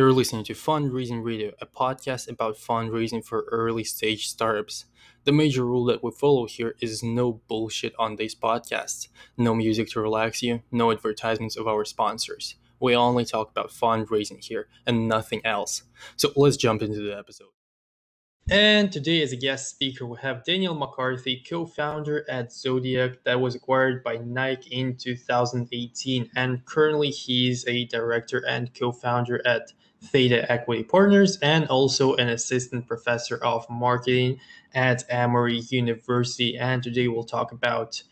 You're 0.00 0.14
listening 0.14 0.44
to 0.44 0.54
Fundraising 0.54 1.22
Radio, 1.22 1.52
a 1.60 1.66
podcast 1.66 2.26
about 2.26 2.56
fundraising 2.56 3.22
for 3.22 3.44
early 3.52 3.84
stage 3.84 4.28
startups. 4.28 4.86
The 5.24 5.30
major 5.30 5.62
rule 5.66 5.84
that 5.84 6.02
we 6.02 6.10
follow 6.10 6.46
here 6.46 6.74
is 6.80 7.02
no 7.02 7.42
bullshit 7.48 7.92
on 7.98 8.16
these 8.16 8.34
podcasts, 8.34 9.08
no 9.36 9.54
music 9.54 9.90
to 9.90 10.00
relax 10.00 10.42
you, 10.42 10.62
no 10.72 10.90
advertisements 10.90 11.54
of 11.54 11.68
our 11.68 11.84
sponsors. 11.84 12.54
We 12.80 12.96
only 12.96 13.26
talk 13.26 13.50
about 13.50 13.72
fundraising 13.72 14.42
here 14.42 14.68
and 14.86 15.06
nothing 15.06 15.42
else. 15.44 15.82
So 16.16 16.32
let's 16.34 16.56
jump 16.56 16.80
into 16.80 17.02
the 17.02 17.14
episode. 17.14 17.48
And 18.48 18.90
today, 18.90 19.22
as 19.22 19.32
a 19.32 19.36
guest 19.36 19.68
speaker, 19.68 20.06
we 20.06 20.16
have 20.22 20.44
Daniel 20.44 20.74
McCarthy, 20.74 21.44
co 21.46 21.66
founder 21.66 22.24
at 22.28 22.54
Zodiac, 22.54 23.22
that 23.24 23.38
was 23.38 23.54
acquired 23.54 24.02
by 24.02 24.16
Nike 24.16 24.74
in 24.74 24.96
2018. 24.96 26.30
And 26.34 26.64
currently, 26.64 27.10
he's 27.10 27.68
a 27.68 27.84
director 27.84 28.42
and 28.48 28.72
co 28.74 28.92
founder 28.92 29.46
at 29.46 29.72
Theta 30.02 30.50
Equity 30.50 30.82
Partners 30.82 31.38
and 31.42 31.66
also 31.68 32.14
an 32.16 32.28
assistant 32.28 32.86
professor 32.86 33.36
of 33.38 33.68
marketing 33.68 34.40
at 34.74 35.04
Emory 35.08 35.60
University. 35.68 36.56
And 36.58 36.82
today, 36.82 37.08
we'll 37.08 37.24
talk 37.24 37.52
about 37.52 38.02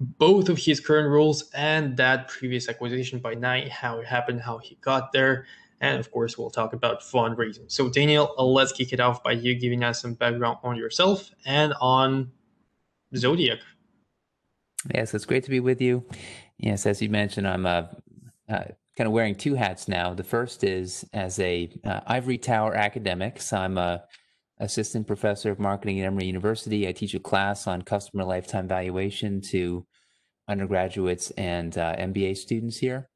both 0.00 0.48
of 0.48 0.58
his 0.58 0.80
current 0.80 1.08
roles 1.08 1.50
and 1.54 1.96
that 1.96 2.28
previous 2.28 2.68
acquisition 2.68 3.18
by 3.20 3.34
Nike, 3.34 3.68
how 3.68 3.98
it 3.98 4.06
happened, 4.06 4.40
how 4.40 4.58
he 4.58 4.76
got 4.80 5.12
there, 5.12 5.46
and 5.82 5.98
of 5.98 6.10
course, 6.12 6.38
we'll 6.38 6.50
talk 6.50 6.72
about 6.72 7.00
fundraising. 7.00 7.70
So, 7.70 7.88
Daniel, 7.88 8.32
let's 8.38 8.72
kick 8.72 8.92
it 8.92 9.00
off 9.00 9.22
by 9.22 9.32
you 9.32 9.56
giving 9.56 9.82
us 9.82 10.00
some 10.00 10.14
background 10.14 10.58
on 10.62 10.76
yourself 10.76 11.30
and 11.44 11.74
on 11.80 12.30
Zodiac. 13.16 13.58
Yes, 14.94 15.12
it's 15.12 15.24
great 15.24 15.42
to 15.44 15.50
be 15.50 15.58
with 15.58 15.80
you. 15.80 16.04
Yes, 16.56 16.86
as 16.86 17.02
you 17.02 17.08
mentioned, 17.08 17.48
I'm 17.48 17.66
a, 17.66 17.90
uh, 18.48 18.64
kind 18.96 19.06
of 19.06 19.12
wearing 19.12 19.34
two 19.34 19.54
hats 19.54 19.88
now. 19.88 20.14
The 20.14 20.24
first 20.24 20.64
is 20.64 21.04
as 21.12 21.38
a 21.38 21.70
uh, 21.84 22.00
ivory 22.06 22.38
tower 22.38 22.74
academic. 22.74 23.40
So 23.40 23.56
I'm 23.56 23.78
a 23.78 24.04
assistant 24.58 25.06
professor 25.06 25.50
of 25.50 25.58
marketing 25.58 26.00
at 26.00 26.06
Emory 26.06 26.26
University. 26.26 26.86
I 26.86 26.92
teach 26.92 27.14
a 27.14 27.18
class 27.20 27.66
on 27.66 27.82
customer 27.82 28.24
lifetime 28.24 28.68
valuation 28.68 29.40
to 29.50 29.86
undergraduates 30.48 31.30
and 31.32 31.76
uh, 31.76 31.96
MBA 31.96 32.36
students 32.36 32.78
here. 32.78 33.08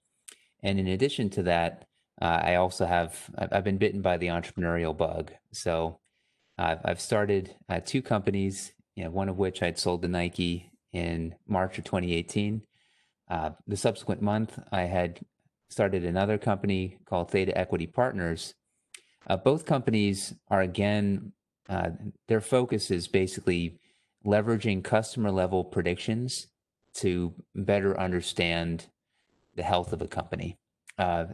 And 0.62 0.80
in 0.80 0.88
addition 0.88 1.30
to 1.30 1.42
that, 1.44 1.86
uh, 2.20 2.40
I 2.42 2.54
also 2.54 2.86
have 2.86 3.30
I've 3.36 3.64
been 3.64 3.78
bitten 3.78 4.00
by 4.00 4.16
the 4.16 4.28
entrepreneurial 4.28 4.96
bug. 4.96 5.32
So 5.52 6.00
uh, 6.58 6.76
I've 6.84 7.00
started 7.00 7.54
uh, 7.68 7.80
two 7.84 8.00
companies, 8.00 8.72
you 8.94 9.04
know, 9.04 9.10
one 9.10 9.28
of 9.28 9.36
which 9.36 9.62
I'd 9.62 9.78
sold 9.78 10.02
to 10.02 10.08
Nike 10.08 10.72
in 10.92 11.34
March 11.46 11.78
of 11.78 11.84
2018. 11.84 12.62
Uh, 13.28 13.50
the 13.66 13.76
subsequent 13.76 14.22
month, 14.22 14.58
I 14.72 14.82
had 14.82 15.20
started 15.68 16.04
another 16.04 16.38
company 16.38 16.98
called 17.04 17.30
Theta 17.30 17.56
Equity 17.56 17.86
Partners. 17.86 18.54
Uh, 19.26 19.36
both 19.36 19.66
companies 19.66 20.34
are 20.48 20.60
again, 20.60 21.32
uh, 21.68 21.90
their 22.28 22.40
focus 22.40 22.90
is 22.90 23.08
basically 23.08 23.78
leveraging 24.24 24.82
customer 24.82 25.30
level 25.30 25.64
predictions 25.64 26.48
to 26.94 27.34
better 27.54 27.98
understand 27.98 28.86
the 29.54 29.62
health 29.62 29.92
of 29.92 30.02
a 30.02 30.08
company. 30.08 30.58
Uh, 30.98 31.26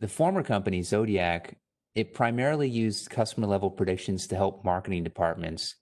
the 0.00 0.08
former 0.08 0.42
company, 0.42 0.82
Zodiac, 0.82 1.56
it 1.94 2.14
primarily 2.14 2.68
used 2.68 3.10
customer 3.10 3.46
level 3.46 3.70
predictions 3.70 4.26
to 4.28 4.36
help 4.36 4.64
marketing 4.64 5.02
departments 5.02 5.76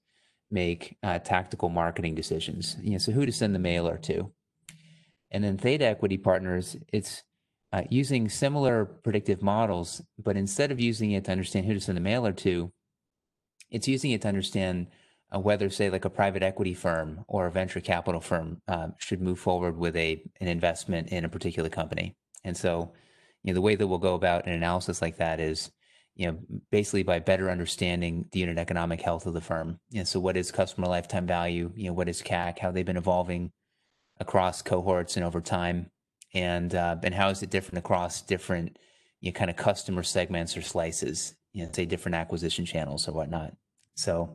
make 0.51 0.97
uh, 1.03 1.19
tactical 1.19 1.69
marketing 1.69 2.15
decisions. 2.15 2.77
You 2.81 2.93
know, 2.93 2.99
so 2.99 3.13
who 3.13 3.27
to 3.27 3.33
send 3.33 3.55
the 3.55 3.59
mailer 3.59 3.99
to. 3.99 4.33
And 5.31 5.43
then 5.43 5.59
Theta 5.59 5.85
Equity 5.85 6.17
Partners, 6.17 6.77
it's 6.93 7.23
uh, 7.73 7.83
using 7.91 8.29
similar 8.29 8.85
predictive 8.85 9.43
models, 9.43 10.03
but 10.23 10.37
instead 10.37 10.71
of 10.71 10.81
using 10.81 11.13
it 11.13 11.25
to 11.25 11.33
understand 11.33 11.67
who 11.67 11.75
to 11.75 11.81
send 11.81 11.97
the 11.97 12.03
mailer 12.03 12.33
to, 12.33 12.73
it's 13.71 13.89
using 13.89 14.13
it 14.13 14.23
to 14.23 14.29
understand 14.29 14.87
uh, 15.35 15.41
whether, 15.41 15.69
say, 15.69 15.91
like 15.91 16.05
a 16.05 16.11
private 16.11 16.43
equity 16.43 16.75
firm 16.75 17.25
or 17.27 17.47
a 17.47 17.51
venture 17.51 17.81
capital 17.81 18.21
firm 18.21 18.63
uh, 18.69 18.89
should 18.99 19.21
move 19.21 19.39
forward 19.39 19.77
with 19.77 19.97
a 19.97 20.23
an 20.41 20.49
investment 20.49 21.09
in 21.09 21.25
a 21.25 21.29
particular 21.29 21.69
company. 21.69 22.17
And 22.45 22.57
so 22.57 22.93
you 23.47 23.53
know, 23.53 23.55
the 23.55 23.63
way 23.63 23.77
that 23.77 23.87
we'll 23.87 23.99
go 23.99 24.15
about 24.15 24.47
an 24.47 24.53
analysis 24.53 25.01
like 25.01 25.19
that 25.19 25.39
is, 25.39 25.71
you 26.17 26.27
know, 26.27 26.39
basically 26.73 27.05
by 27.05 27.21
better 27.21 27.49
understanding 27.49 28.27
the 28.33 28.41
unit 28.41 28.59
economic 28.59 29.01
health 29.01 29.25
of 29.25 29.35
the 29.35 29.41
firm. 29.41 29.79
Know, 29.93 30.05
so 30.05 30.19
what 30.19 30.37
is 30.37 30.51
customer 30.51 30.89
lifetime 30.89 31.27
value? 31.27 31.73
You 31.77 31.89
know, 31.89 31.93
what 31.93 32.09
is 32.09 32.23
CAC? 32.23 32.59
How 32.59 32.73
they've 32.73 32.85
been 32.85 32.97
evolving 32.97 33.53
across 34.19 34.63
cohorts 34.63 35.17
and 35.17 35.25
over 35.25 35.41
time, 35.41 35.91
and 36.35 36.75
uh, 36.75 36.97
and 37.03 37.15
how 37.15 37.29
is 37.31 37.43
it 37.43 37.51
different 37.51 37.79
across 37.79 38.23
different, 38.23 38.79
you 39.21 39.31
know, 39.31 39.39
kind 39.39 39.51
of 39.51 39.57
customer 39.57 40.03
segments 40.03 40.57
or 40.57 40.63
slices? 40.63 41.35
You 41.53 41.65
know, 41.65 41.73
say 41.73 41.87
different 41.87 42.17
acquisition 42.17 42.67
channels 42.67 43.09
or 43.09 43.13
whatnot. 43.13 43.55
So 43.95 44.35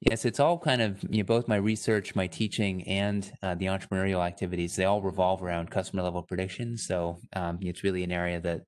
Yes, 0.00 0.26
it's 0.26 0.40
all 0.40 0.58
kind 0.58 0.82
of 0.82 1.02
you 1.08 1.18
know 1.18 1.24
both 1.24 1.48
my 1.48 1.56
research, 1.56 2.14
my 2.14 2.26
teaching, 2.26 2.86
and 2.86 3.30
uh, 3.42 3.54
the 3.54 3.66
entrepreneurial 3.66 4.24
activities. 4.24 4.76
They 4.76 4.84
all 4.84 5.00
revolve 5.00 5.42
around 5.42 5.70
customer 5.70 6.02
level 6.02 6.22
predictions. 6.22 6.86
So 6.86 7.18
um, 7.32 7.58
it's 7.62 7.82
really 7.82 8.04
an 8.04 8.12
area 8.12 8.38
that 8.40 8.60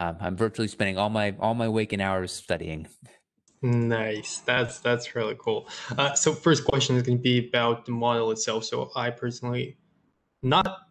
um, 0.00 0.16
I'm 0.18 0.36
virtually 0.36 0.68
spending 0.68 0.96
all 0.96 1.10
my 1.10 1.36
all 1.40 1.54
my 1.54 1.68
waking 1.68 2.00
hours 2.00 2.32
studying. 2.32 2.88
Nice. 3.60 4.38
That's 4.38 4.80
that's 4.80 5.14
really 5.14 5.36
cool. 5.38 5.68
Uh, 5.96 6.14
so 6.14 6.32
first 6.32 6.64
question 6.64 6.96
is 6.96 7.02
going 7.02 7.18
to 7.18 7.22
be 7.22 7.48
about 7.48 7.84
the 7.84 7.92
model 7.92 8.30
itself. 8.30 8.64
So 8.64 8.90
I 8.96 9.10
personally, 9.10 9.76
not 10.42 10.85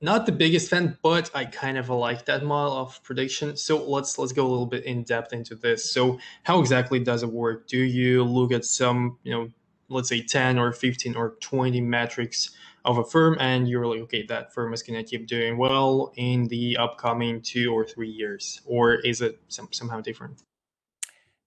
not 0.00 0.26
the 0.26 0.32
biggest 0.32 0.68
fan, 0.68 0.98
but 1.02 1.30
I 1.34 1.46
kind 1.46 1.78
of 1.78 1.88
like 1.88 2.26
that 2.26 2.44
model 2.44 2.76
of 2.76 3.02
prediction. 3.02 3.56
So 3.56 3.82
let's 3.82 4.18
let's 4.18 4.32
go 4.32 4.46
a 4.46 4.48
little 4.48 4.66
bit 4.66 4.84
in 4.84 5.02
depth 5.04 5.32
into 5.32 5.54
this. 5.54 5.90
So 5.90 6.18
how 6.42 6.60
exactly 6.60 6.98
does 6.98 7.22
it 7.22 7.30
work? 7.30 7.66
Do 7.66 7.78
you 7.78 8.24
look 8.24 8.52
at 8.52 8.64
some, 8.64 9.18
you 9.22 9.32
know, 9.32 9.48
let's 9.88 10.08
say 10.08 10.22
10 10.22 10.58
or 10.58 10.72
15 10.72 11.16
or 11.16 11.36
20 11.40 11.80
metrics 11.80 12.50
of 12.84 12.98
a 12.98 13.04
firm 13.04 13.36
and 13.40 13.68
you're 13.68 13.86
like, 13.86 14.00
okay, 14.00 14.24
that 14.26 14.52
firm 14.52 14.72
is 14.74 14.82
gonna 14.82 15.02
keep 15.02 15.26
doing 15.26 15.56
well 15.56 16.12
in 16.16 16.46
the 16.48 16.76
upcoming 16.76 17.40
two 17.40 17.72
or 17.72 17.84
three 17.84 18.10
years? 18.10 18.60
Or 18.66 18.94
is 18.94 19.22
it 19.22 19.40
some, 19.48 19.68
somehow 19.72 20.00
different? 20.00 20.42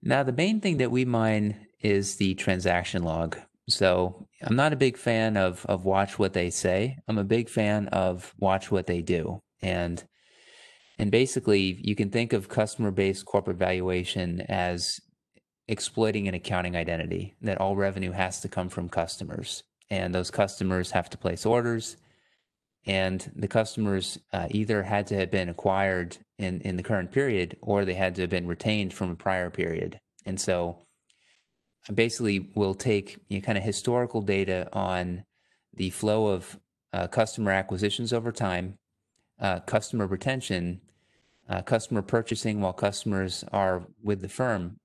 Now 0.02 0.24
the 0.24 0.34
main 0.34 0.60
thing 0.60 0.78
that 0.78 0.92
we 0.92 1.06
mine 1.06 1.68
is 1.81 2.16
the 2.16 2.34
transaction 2.36 3.04
log. 3.04 3.38
So 3.69 4.28
I'm 4.41 4.56
not 4.56 4.74
a 4.74 4.78
big 4.78 4.97
fan 4.97 5.38
of 5.38 5.66
of 5.68 5.85
watch 5.85 6.19
what 6.19 6.34
they 6.34 6.50
say. 6.50 6.97
I'm 7.07 7.18
a 7.18 7.24
big 7.24 7.50
fan 7.50 7.88
of 7.88 8.34
watch 8.38 8.72
what 8.72 8.88
they 8.88 9.02
do. 9.02 9.40
And 9.62 10.03
and 10.97 11.12
basically 11.12 11.80
you 11.81 11.96
can 11.96 12.09
think 12.09 12.34
of 12.34 12.50
customer 12.50 12.91
based 12.91 13.25
corporate 13.25 13.57
valuation 13.57 14.41
as 14.50 15.00
exploiting 15.68 16.28
an 16.28 16.34
accounting 16.34 16.75
identity 16.75 17.35
that 17.41 17.59
all 17.59 17.75
revenue 17.75 18.12
has 18.12 18.41
to 18.41 18.50
come 18.50 18.69
from 18.69 18.90
customers 18.90 19.63
and 19.90 20.13
those 20.13 20.31
customers 20.31 20.91
have 20.91 21.09
to 21.09 21.18
place 21.18 21.46
orders 21.46 21.96
and 22.88 23.31
the 23.36 23.47
customers 23.47 24.18
uh, 24.34 24.47
either 24.50 24.81
had 24.81 25.06
to 25.06 25.16
have 25.16 25.30
been 25.30 25.47
acquired 25.47 26.18
in, 26.40 26.59
in 26.62 26.75
the 26.75 26.84
current 26.84 27.12
period 27.12 27.56
or 27.62 27.86
they 27.86 27.94
had 27.94 28.16
to 28.16 28.22
have 28.22 28.30
been 28.31 28.47
retained 28.47 28.94
from 28.94 29.12
a 29.12 29.16
prior 29.16 29.51
period 29.51 30.00
and 30.25 30.41
so 30.41 30.80
basically 31.94 32.50
will 32.56 32.76
take 32.76 33.18
you 33.30 33.38
know, 33.38 33.46
kind 33.46 33.58
of 33.58 33.64
historical 33.64 34.22
data 34.22 34.68
on 34.74 35.24
the 35.74 35.90
flow 35.90 36.28
of 36.28 36.60
uh, 36.94 37.08
customer 37.08 37.52
acquisitions 37.52 38.14
over 38.14 38.32
time, 38.32 38.78
uh, 39.40 39.60
customer 39.62 40.08
retention, 40.08 40.82
uh, 41.50 41.62
customer 41.62 42.02
purchasing 42.02 42.62
while 42.62 42.74
customers 42.74 43.44
are 43.52 43.84
with 44.04 44.22
the 44.22 44.30
firm, 44.30 44.78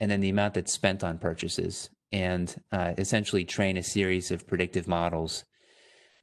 and 0.00 0.10
then 0.10 0.20
the 0.20 0.28
amount 0.28 0.54
that's 0.54 0.72
spent 0.72 1.02
on 1.02 1.18
purchases, 1.18 1.90
and 2.10 2.60
uh, 2.72 2.92
essentially 2.98 3.44
train 3.44 3.76
a 3.76 3.82
series 3.82 4.30
of 4.30 4.46
predictive 4.46 4.86
models 4.86 5.44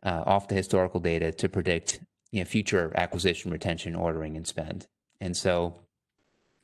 uh, 0.04 0.24
off 0.26 0.48
the 0.48 0.56
historical 0.56 1.00
data 1.00 1.32
to 1.32 1.50
predict 1.50 2.00
you 2.32 2.40
know, 2.42 2.46
future 2.46 2.92
acquisition, 2.96 3.52
retention, 3.52 3.96
ordering, 3.96 4.38
and 4.38 4.46
spend. 4.46 4.88
And 5.20 5.36
so, 5.36 5.82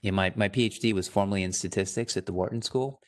you 0.02 0.12
know, 0.12 0.16
my 0.16 0.32
my 0.36 0.50
PhD 0.50 0.94
was 0.94 1.08
formerly 1.08 1.44
in 1.44 1.52
statistics 1.52 2.16
at 2.16 2.26
the 2.26 2.34
Wharton 2.34 2.62
School. 2.62 3.00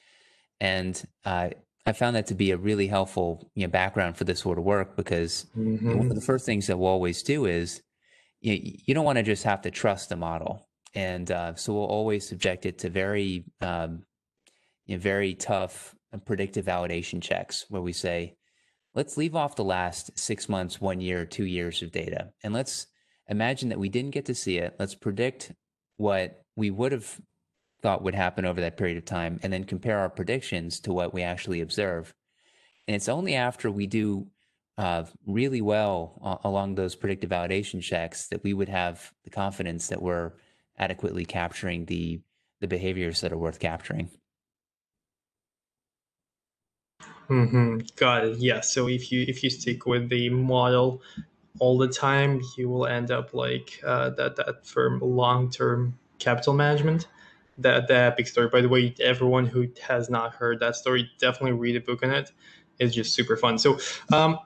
And 0.60 1.02
uh, 1.26 1.50
I 1.86 1.94
found 1.94 2.16
that 2.16 2.28
to 2.28 2.36
be 2.36 2.52
a 2.52 2.58
really 2.58 2.88
helpful 2.88 3.50
you 3.56 3.66
know, 3.66 3.72
background 3.72 4.18
for 4.18 4.24
this 4.24 4.42
sort 4.42 4.58
of 4.58 4.64
work 4.64 4.96
because 4.96 5.46
mm-hmm. 5.58 5.98
one 5.98 6.08
of 6.08 6.16
the 6.16 6.22
first 6.22 6.46
things 6.46 6.68
that 6.68 6.78
we'll 6.78 6.90
always 6.90 7.24
do 7.24 7.46
is 7.46 7.82
you, 8.42 8.54
know, 8.54 8.60
you 8.86 8.94
don't 8.94 9.06
want 9.06 9.18
to 9.18 9.24
just 9.24 9.44
have 9.44 9.62
to 9.62 9.72
trust 9.72 10.10
the 10.10 10.16
model. 10.16 10.68
And 10.94 11.30
uh, 11.32 11.56
so 11.56 11.74
we'll 11.74 11.86
always 11.86 12.28
subject 12.28 12.66
it 12.66 12.80
to 12.80 12.90
very, 12.90 13.46
um, 13.62 14.04
you 14.86 14.96
know, 14.96 15.02
very 15.02 15.36
tough 15.36 15.96
predictive 16.26 16.66
validation 16.66 17.22
checks 17.22 17.66
where 17.70 17.82
we 17.82 17.94
say, 17.94 18.36
let's 18.96 19.18
leave 19.18 19.36
off 19.36 19.56
the 19.56 19.64
last 19.64 20.18
six 20.18 20.50
months, 20.50 20.82
one 20.82 21.00
year, 21.00 21.26
two 21.26 21.46
years 21.46 21.82
of 21.82 21.92
data. 21.92 22.32
And 22.44 22.54
let's 22.54 22.88
imagine 23.28 23.70
that 23.70 23.80
we 23.80 23.90
didn't 23.90 24.12
get 24.12 24.26
to 24.26 24.36
see 24.36 24.58
it. 24.58 24.76
Let's 24.80 24.96
predict 24.96 25.54
what 25.98 26.42
we 26.56 26.72
would 26.72 26.92
have 26.92 27.20
thought 27.82 28.04
would 28.04 28.16
happen 28.16 28.46
over 28.46 28.62
that 28.62 28.78
period 28.78 28.98
of 28.98 29.06
time 29.06 29.40
and 29.44 29.54
then 29.54 29.64
compare 29.64 30.00
our 30.00 30.10
predictions 30.10 30.80
to 30.82 30.94
what 30.94 31.14
we 31.14 31.22
actually 31.22 31.62
observe. 31.62 32.14
And 32.88 32.96
it's 32.96 33.10
only 33.10 33.36
after 33.36 33.70
we 33.70 33.88
do 33.88 34.28
uh, 34.78 35.04
really 35.26 35.62
well 35.62 36.20
uh, 36.24 36.38
along 36.48 36.76
those 36.76 36.96
predictive 36.96 37.30
validation 37.30 37.82
checks 37.82 38.28
that 38.28 38.44
we 38.44 38.54
would 38.54 38.70
have 38.70 39.12
the 39.24 39.30
confidence 39.30 39.88
that 39.88 40.02
we're 40.02 40.34
adequately 40.78 41.26
capturing 41.26 41.86
the 41.86 42.22
the 42.60 42.68
behaviors 42.68 43.22
that 43.22 43.32
are 43.32 43.38
worth 43.38 43.60
capturing. 43.60 44.10
Mm-hmm. 47.30 47.80
Got 47.96 48.26
it. 48.26 48.38
Yeah. 48.38 48.62
So 48.62 48.88
if 48.88 49.12
you 49.12 49.26
if 49.28 49.44
you 49.44 49.50
stick 49.50 49.86
with 49.86 50.10
the 50.10 50.30
model 50.30 51.02
all 51.60 51.78
the 51.78 51.88
time, 51.88 52.42
you 52.58 52.70
will 52.70 52.88
end 52.88 53.12
up 53.12 53.34
like 53.34 53.80
uh, 53.86 54.12
that 54.12 54.36
that 54.38 54.66
firm 54.66 55.00
long 55.02 55.50
term 55.50 55.98
capital 56.20 56.54
management. 56.54 57.08
That 57.60 57.88
the 57.88 57.96
epic 57.96 58.28
story. 58.28 58.50
By 58.50 58.62
the 58.62 58.70
way, 58.70 58.94
everyone 59.00 59.48
who 59.48 59.68
has 59.82 60.10
not 60.10 60.34
heard 60.36 60.60
that 60.60 60.76
story, 60.76 61.10
definitely 61.20 61.54
read 61.54 61.76
a 61.76 61.82
book 61.82 62.04
on 62.04 62.12
it. 62.12 62.32
It's 62.80 62.94
just 62.94 63.16
super 63.16 63.36
fun. 63.36 63.58
So 63.58 63.80
um, 64.14 64.38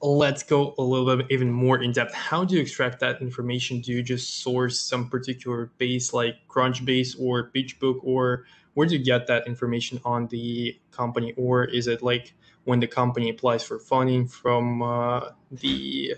let's 0.00 0.42
go 0.42 0.74
a 0.78 0.82
little 0.82 1.16
bit 1.16 1.26
even 1.30 1.52
more 1.52 1.82
in 1.82 1.92
depth. 1.92 2.14
How 2.14 2.44
do 2.44 2.54
you 2.54 2.62
extract 2.62 3.00
that 3.00 3.20
information? 3.20 3.80
Do 3.80 3.92
you 3.92 4.02
just 4.02 4.42
source 4.42 4.80
some 4.80 5.10
particular 5.10 5.70
base 5.76 6.14
like 6.14 6.36
Crunchbase 6.48 7.20
or 7.20 7.50
PitchBook, 7.50 7.98
or 8.02 8.46
where 8.72 8.86
do 8.86 8.96
you 8.96 9.04
get 9.04 9.26
that 9.26 9.46
information 9.46 10.00
on 10.04 10.26
the 10.28 10.78
company? 10.90 11.34
Or 11.36 11.64
is 11.64 11.86
it 11.88 12.02
like 12.02 12.34
when 12.64 12.80
the 12.80 12.86
company 12.86 13.30
applies 13.30 13.62
for 13.62 13.78
funding 13.78 14.26
from 14.26 14.82
uh, 14.82 15.30
the 15.50 16.14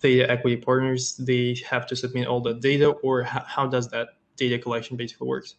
Theta 0.00 0.30
Equity 0.30 0.56
Partners, 0.56 1.16
they 1.16 1.56
have 1.68 1.86
to 1.86 1.96
submit 1.96 2.26
all 2.26 2.40
the 2.40 2.54
data, 2.54 2.90
or 2.90 3.22
how, 3.22 3.44
how 3.46 3.66
does 3.66 3.88
that 3.88 4.08
data 4.36 4.58
collection 4.58 4.96
basically 4.96 5.28
works? 5.28 5.56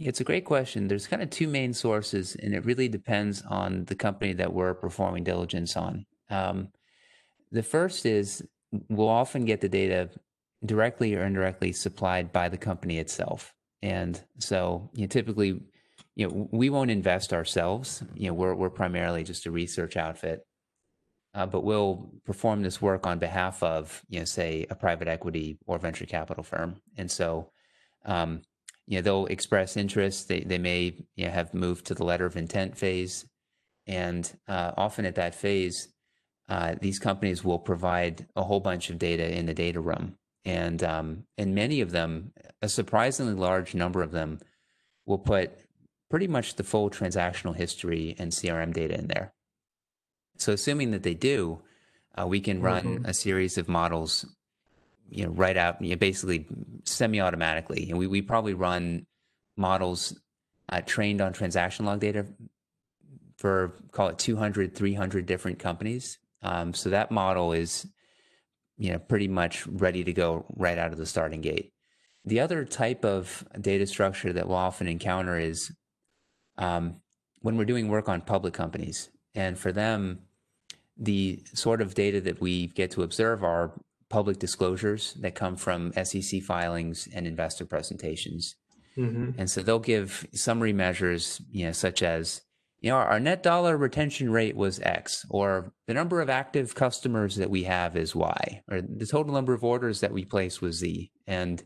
It's 0.00 0.20
a 0.20 0.24
great 0.24 0.46
question. 0.46 0.88
There's 0.88 1.06
kind 1.06 1.22
of 1.22 1.28
two 1.28 1.46
main 1.46 1.74
sources, 1.74 2.34
and 2.34 2.54
it 2.54 2.64
really 2.64 2.88
depends 2.88 3.42
on 3.42 3.84
the 3.84 3.94
company 3.94 4.32
that 4.32 4.52
we're 4.52 4.72
performing 4.72 5.24
diligence 5.24 5.76
on. 5.76 6.06
Um, 6.30 6.68
the 7.52 7.62
first 7.62 8.06
is 8.06 8.42
we'll 8.88 9.10
often 9.10 9.44
get 9.44 9.60
the 9.60 9.68
data 9.68 10.08
directly 10.64 11.14
or 11.14 11.24
indirectly 11.24 11.72
supplied 11.72 12.32
by 12.32 12.48
the 12.48 12.56
company 12.56 12.98
itself. 12.98 13.52
And 13.82 14.18
so, 14.38 14.88
you 14.94 15.02
know, 15.02 15.06
typically, 15.08 15.60
you 16.16 16.28
know, 16.28 16.48
we 16.50 16.70
won't 16.70 16.90
invest 16.90 17.34
ourselves. 17.34 18.02
You 18.14 18.28
know, 18.28 18.34
we're 18.34 18.54
we're 18.54 18.70
primarily 18.70 19.22
just 19.22 19.44
a 19.44 19.50
research 19.50 19.98
outfit, 19.98 20.46
uh, 21.34 21.46
but 21.46 21.62
we'll 21.62 22.10
perform 22.24 22.62
this 22.62 22.80
work 22.80 23.06
on 23.06 23.18
behalf 23.18 23.62
of, 23.62 24.02
you 24.08 24.20
know, 24.20 24.24
say 24.24 24.66
a 24.70 24.74
private 24.74 25.08
equity 25.08 25.58
or 25.66 25.78
venture 25.78 26.06
capital 26.06 26.42
firm. 26.42 26.80
And 26.96 27.10
so, 27.10 27.50
um, 28.06 28.42
you 28.90 28.96
know, 28.96 29.02
they'll 29.02 29.26
express 29.26 29.76
interest. 29.76 30.26
They 30.26 30.40
they 30.40 30.58
may 30.58 30.96
you 31.14 31.26
know, 31.26 31.30
have 31.30 31.54
moved 31.54 31.86
to 31.86 31.94
the 31.94 32.04
letter 32.04 32.26
of 32.26 32.36
intent 32.36 32.76
phase, 32.76 33.24
and 33.86 34.30
uh, 34.48 34.72
often 34.76 35.04
at 35.06 35.14
that 35.14 35.36
phase, 35.36 35.86
uh, 36.48 36.74
these 36.80 36.98
companies 36.98 37.44
will 37.44 37.60
provide 37.60 38.26
a 38.34 38.42
whole 38.42 38.58
bunch 38.58 38.90
of 38.90 38.98
data 38.98 39.32
in 39.32 39.46
the 39.46 39.54
data 39.54 39.80
room, 39.80 40.16
and 40.44 40.82
um, 40.82 41.22
and 41.38 41.54
many 41.54 41.80
of 41.80 41.92
them, 41.92 42.32
a 42.62 42.68
surprisingly 42.68 43.34
large 43.34 43.76
number 43.76 44.02
of 44.02 44.10
them, 44.10 44.40
will 45.06 45.18
put 45.18 45.52
pretty 46.10 46.26
much 46.26 46.56
the 46.56 46.64
full 46.64 46.90
transactional 46.90 47.54
history 47.54 48.16
and 48.18 48.32
CRM 48.32 48.74
data 48.74 48.98
in 48.98 49.06
there. 49.06 49.32
So 50.36 50.52
assuming 50.52 50.90
that 50.90 51.04
they 51.04 51.14
do, 51.14 51.62
uh, 52.18 52.26
we 52.26 52.40
can 52.40 52.60
run 52.60 52.82
mm-hmm. 52.82 53.04
a 53.04 53.14
series 53.14 53.56
of 53.56 53.68
models, 53.68 54.26
you 55.10 55.24
know, 55.24 55.32
right 55.32 55.56
out, 55.56 55.82
you 55.82 55.90
know, 55.90 55.96
basically 55.96 56.46
semi-automatically, 56.84 57.90
and 57.90 57.98
we 57.98 58.06
we 58.06 58.22
probably 58.22 58.54
run 58.54 59.06
models 59.56 60.18
uh, 60.68 60.80
trained 60.80 61.20
on 61.20 61.32
transaction 61.32 61.84
log 61.84 62.00
data 62.00 62.26
for 63.36 63.74
call 63.92 64.08
it 64.08 64.18
200 64.18 64.74
300 64.74 65.26
different 65.26 65.58
companies 65.58 66.18
um, 66.42 66.74
so 66.74 66.90
that 66.90 67.10
model 67.10 67.52
is, 67.52 67.86
you 68.78 68.92
know, 68.92 68.98
pretty 68.98 69.28
much 69.28 69.66
ready 69.66 70.04
to 70.04 70.12
go 70.12 70.46
right 70.56 70.78
out 70.78 70.92
of 70.92 70.98
the 70.98 71.06
starting 71.06 71.40
gate. 71.40 71.72
The 72.24 72.40
other 72.40 72.64
type 72.64 73.04
of 73.04 73.46
data 73.60 73.86
structure 73.86 74.32
that 74.32 74.46
we'll 74.46 74.56
often 74.56 74.86
encounter 74.86 75.38
is 75.38 75.72
um, 76.58 76.96
when 77.40 77.56
we're 77.56 77.64
doing 77.64 77.88
work 77.88 78.08
on 78.08 78.20
public 78.20 78.54
companies. 78.54 79.10
And 79.34 79.58
for 79.58 79.72
them, 79.72 80.20
the 80.96 81.42
sort 81.54 81.80
of 81.80 81.94
data 81.94 82.20
that 82.22 82.40
we 82.40 82.66
get 82.68 82.90
to 82.92 83.02
observe 83.02 83.42
are 83.42 83.72
public 84.10 84.38
disclosures 84.38 85.14
that 85.20 85.34
come 85.34 85.56
from 85.56 85.92
SEC 86.04 86.42
filings 86.42 87.08
and 87.14 87.26
investor 87.26 87.64
presentations. 87.64 88.56
Mm-hmm. 88.96 89.38
And 89.38 89.48
so 89.48 89.62
they'll 89.62 89.78
give 89.78 90.26
summary 90.34 90.72
measures, 90.72 91.40
you 91.50 91.66
know, 91.66 91.72
such 91.72 92.02
as 92.02 92.42
you 92.80 92.90
know, 92.90 92.96
our 92.96 93.20
net 93.20 93.42
dollar 93.42 93.76
retention 93.76 94.30
rate 94.30 94.56
was 94.56 94.80
X, 94.80 95.26
or 95.28 95.72
the 95.86 95.92
number 95.92 96.20
of 96.20 96.30
active 96.30 96.74
customers 96.74 97.36
that 97.36 97.50
we 97.50 97.64
have 97.64 97.94
is 97.94 98.14
Y, 98.14 98.62
or 98.70 98.80
the 98.80 99.06
total 99.06 99.34
number 99.34 99.52
of 99.52 99.62
orders 99.62 100.00
that 100.00 100.12
we 100.12 100.24
place 100.24 100.62
was 100.62 100.76
Z. 100.76 101.10
And 101.26 101.62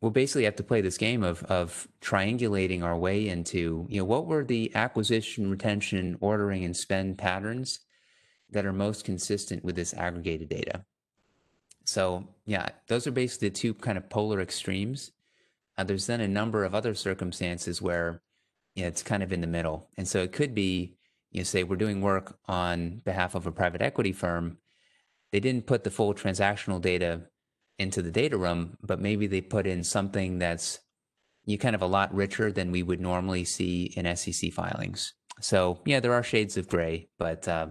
we'll 0.00 0.10
basically 0.10 0.44
have 0.44 0.56
to 0.56 0.62
play 0.62 0.80
this 0.80 0.96
game 0.96 1.22
of 1.22 1.42
of 1.44 1.86
triangulating 2.00 2.82
our 2.82 2.96
way 2.96 3.28
into, 3.28 3.86
you 3.90 3.98
know, 3.98 4.06
what 4.06 4.26
were 4.26 4.42
the 4.42 4.74
acquisition, 4.74 5.50
retention, 5.50 6.16
ordering, 6.20 6.64
and 6.64 6.74
spend 6.74 7.18
patterns 7.18 7.80
that 8.50 8.66
are 8.66 8.72
most 8.72 9.04
consistent 9.04 9.64
with 9.64 9.76
this 9.76 9.94
aggregated 9.94 10.48
data. 10.48 10.84
So 11.84 12.28
yeah, 12.46 12.68
those 12.88 13.06
are 13.06 13.10
basically 13.12 13.48
the 13.48 13.54
two 13.54 13.74
kind 13.74 13.98
of 13.98 14.10
polar 14.10 14.40
extremes. 14.40 15.12
Uh, 15.76 15.84
there's 15.84 16.06
then 16.06 16.20
a 16.20 16.28
number 16.28 16.64
of 16.64 16.74
other 16.74 16.94
circumstances 16.94 17.80
where 17.80 18.22
you 18.74 18.82
know, 18.82 18.88
it's 18.88 19.02
kind 19.02 19.22
of 19.22 19.32
in 19.32 19.40
the 19.40 19.46
middle. 19.46 19.88
And 19.96 20.06
so 20.06 20.22
it 20.22 20.32
could 20.32 20.54
be, 20.54 20.96
you 21.30 21.40
know, 21.40 21.44
say 21.44 21.64
we're 21.64 21.76
doing 21.76 22.00
work 22.00 22.38
on 22.46 23.02
behalf 23.04 23.34
of 23.34 23.46
a 23.46 23.52
private 23.52 23.82
equity 23.82 24.12
firm. 24.12 24.58
They 25.32 25.40
didn't 25.40 25.66
put 25.66 25.84
the 25.84 25.90
full 25.90 26.14
transactional 26.14 26.80
data 26.80 27.22
into 27.78 28.02
the 28.02 28.10
data 28.10 28.36
room, 28.36 28.76
but 28.82 29.00
maybe 29.00 29.26
they 29.26 29.40
put 29.40 29.66
in 29.66 29.84
something 29.84 30.38
that's 30.38 30.80
you 31.44 31.56
kind 31.56 31.74
of 31.74 31.82
a 31.82 31.86
lot 31.86 32.14
richer 32.14 32.52
than 32.52 32.70
we 32.70 32.82
would 32.82 33.00
normally 33.00 33.44
see 33.44 33.84
in 33.96 34.14
SEC 34.16 34.52
filings. 34.52 35.14
So 35.40 35.80
yeah, 35.86 36.00
there 36.00 36.12
are 36.12 36.22
shades 36.22 36.56
of 36.56 36.68
gray, 36.68 37.08
but 37.18 37.48
uh, 37.48 37.68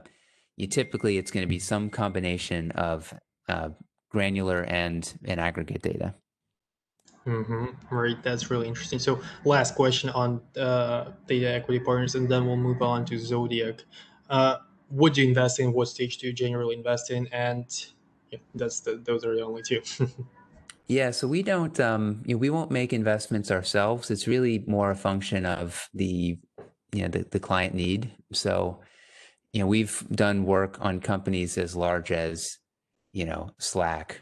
you 0.58 0.68
typically 0.68 1.18
it's 1.18 1.32
going 1.32 1.44
to 1.44 1.48
be 1.48 1.60
some 1.60 1.90
combination 1.90 2.72
of 2.72 3.14
uh, 3.48 3.70
granular 4.10 4.64
and 4.64 5.18
and 5.26 5.40
aggregate 5.40 5.82
data. 5.82 6.14
Mm-hmm. 7.26 7.94
Right, 7.94 8.22
that's 8.24 8.50
really 8.50 8.68
interesting. 8.68 9.00
So, 9.00 9.22
last 9.44 9.76
question 9.76 10.10
on 10.12 10.42
uh, 10.58 11.12
Theta 11.28 11.50
Equity 11.52 11.80
Partners, 11.80 12.16
and 12.16 12.30
then 12.30 12.46
we'll 12.46 12.56
move 12.56 12.82
on 12.82 13.06
to 13.06 13.18
Zodiac. 13.18 13.84
Uh, 14.30 14.58
what 14.90 15.14
do 15.14 15.22
you 15.22 15.28
invest 15.28 15.60
in? 15.60 15.74
What 15.74 15.90
stage 15.90 16.18
do 16.20 16.28
you 16.28 16.34
generally 16.34 16.76
invest 16.76 17.12
in? 17.12 17.28
And 17.34 17.66
yeah, 18.32 18.40
that's 18.56 18.80
the, 18.80 18.96
those 18.96 19.26
are 19.26 19.36
the 19.36 19.42
only 19.42 19.62
two. 19.62 19.82
yeah, 20.88 21.12
so 21.12 21.28
we 21.28 21.44
don't, 21.44 21.78
um, 21.82 22.24
you 22.26 22.36
know, 22.36 22.40
we 22.40 22.50
won't 22.50 22.72
make 22.72 22.94
investments 22.94 23.52
ourselves. 23.52 24.10
It's 24.10 24.28
really 24.28 24.64
more 24.66 24.92
a 24.92 24.96
function 24.96 25.46
of 25.46 25.90
the, 25.94 26.38
you 26.94 27.02
know, 27.02 27.10
the, 27.10 27.26
the 27.30 27.40
client 27.42 27.74
need. 27.74 28.12
So, 28.32 28.80
you 29.58 29.64
know, 29.64 29.68
we've 29.68 30.06
done 30.12 30.46
work 30.46 30.78
on 30.82 31.00
companies 31.00 31.58
as 31.58 31.76
large 31.76 32.12
as, 32.12 32.60
you 33.12 33.26
know, 33.26 33.50
Slack, 33.58 34.22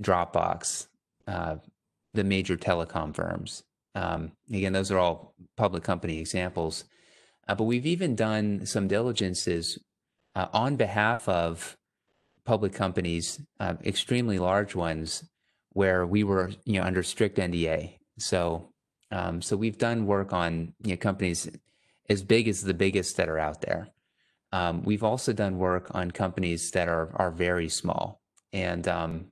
Dropbox, 0.00 0.86
uh, 1.26 1.56
the 2.14 2.22
major 2.22 2.56
telecom 2.56 3.12
firms. 3.12 3.64
Um, 3.96 4.30
again, 4.48 4.72
those 4.72 4.92
are 4.92 4.98
all 5.00 5.34
public 5.56 5.82
company 5.82 6.20
examples. 6.20 6.84
Uh, 7.48 7.56
but 7.56 7.64
we've 7.64 7.84
even 7.84 8.14
done 8.14 8.64
some 8.64 8.86
diligences 8.86 9.76
uh, 10.36 10.46
on 10.52 10.76
behalf 10.76 11.28
of 11.28 11.76
public 12.44 12.72
companies, 12.72 13.40
uh, 13.58 13.74
extremely 13.84 14.38
large 14.38 14.76
ones, 14.76 15.24
where 15.72 16.06
we 16.06 16.22
were, 16.22 16.52
you 16.64 16.78
know, 16.78 16.86
under 16.86 17.02
strict 17.02 17.38
NDA. 17.38 17.98
So, 18.20 18.68
um, 19.10 19.42
so 19.42 19.56
we've 19.56 19.78
done 19.78 20.06
work 20.06 20.32
on 20.32 20.74
you 20.84 20.90
know, 20.90 20.96
companies 20.96 21.50
as 22.08 22.22
big 22.22 22.46
as 22.46 22.62
the 22.62 22.72
biggest 22.72 23.16
that 23.16 23.28
are 23.28 23.40
out 23.40 23.62
there. 23.62 23.88
Um, 24.56 24.82
we've 24.84 25.04
also 25.04 25.34
done 25.34 25.58
work 25.58 25.90
on 25.90 26.10
companies 26.10 26.70
that 26.70 26.88
are 26.88 27.10
are 27.16 27.30
very 27.30 27.68
small, 27.68 28.22
and 28.54 28.88
um, 28.88 29.26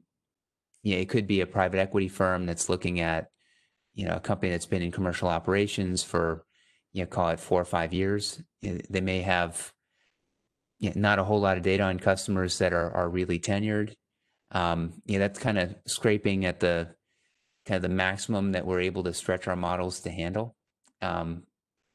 it 0.83 1.09
could 1.09 1.27
be 1.27 1.41
a 1.41 1.47
private 1.47 1.79
equity 1.79 2.09
firm 2.09 2.45
that's 2.45 2.69
looking 2.69 3.01
at, 3.01 3.31
you 3.95 4.05
know, 4.07 4.17
a 4.17 4.21
company 4.21 4.51
that's 4.53 4.67
been 4.67 4.83
in 4.83 4.93
commercial 4.93 5.29
operations 5.29 6.03
for, 6.03 6.45
you 6.93 7.03
know, 7.03 7.07
call 7.07 7.31
it 7.31 7.41
four 7.41 7.59
or 7.59 7.65
five 7.65 7.95
years. 7.95 8.43
They 8.61 9.01
may 9.01 9.23
have 9.23 9.73
you 10.79 10.91
know, 10.91 11.01
not 11.01 11.19
a 11.19 11.25
whole 11.25 11.41
lot 11.41 11.57
of 11.57 11.63
data 11.63 11.85
on 11.85 11.99
customers 11.99 12.59
that 12.59 12.75
are 12.75 12.91
are 12.91 13.09
really 13.09 13.39
tenured. 13.39 13.95
Um, 14.51 14.93
you 15.07 15.15
know, 15.15 15.21
that's 15.21 15.39
kind 15.39 15.59
of 15.59 15.75
scraping 15.87 16.45
at 16.45 16.61
the 16.61 16.95
kind 17.65 17.77
of 17.77 17.83
the 17.83 17.97
maximum 17.97 18.53
that 18.53 18.67
we're 18.67 18.81
able 18.81 19.05
to 19.05 19.15
stretch 19.15 19.49
our 19.49 19.57
models 19.57 20.01
to 20.01 20.11
handle. 20.11 20.55
Um, 21.01 21.45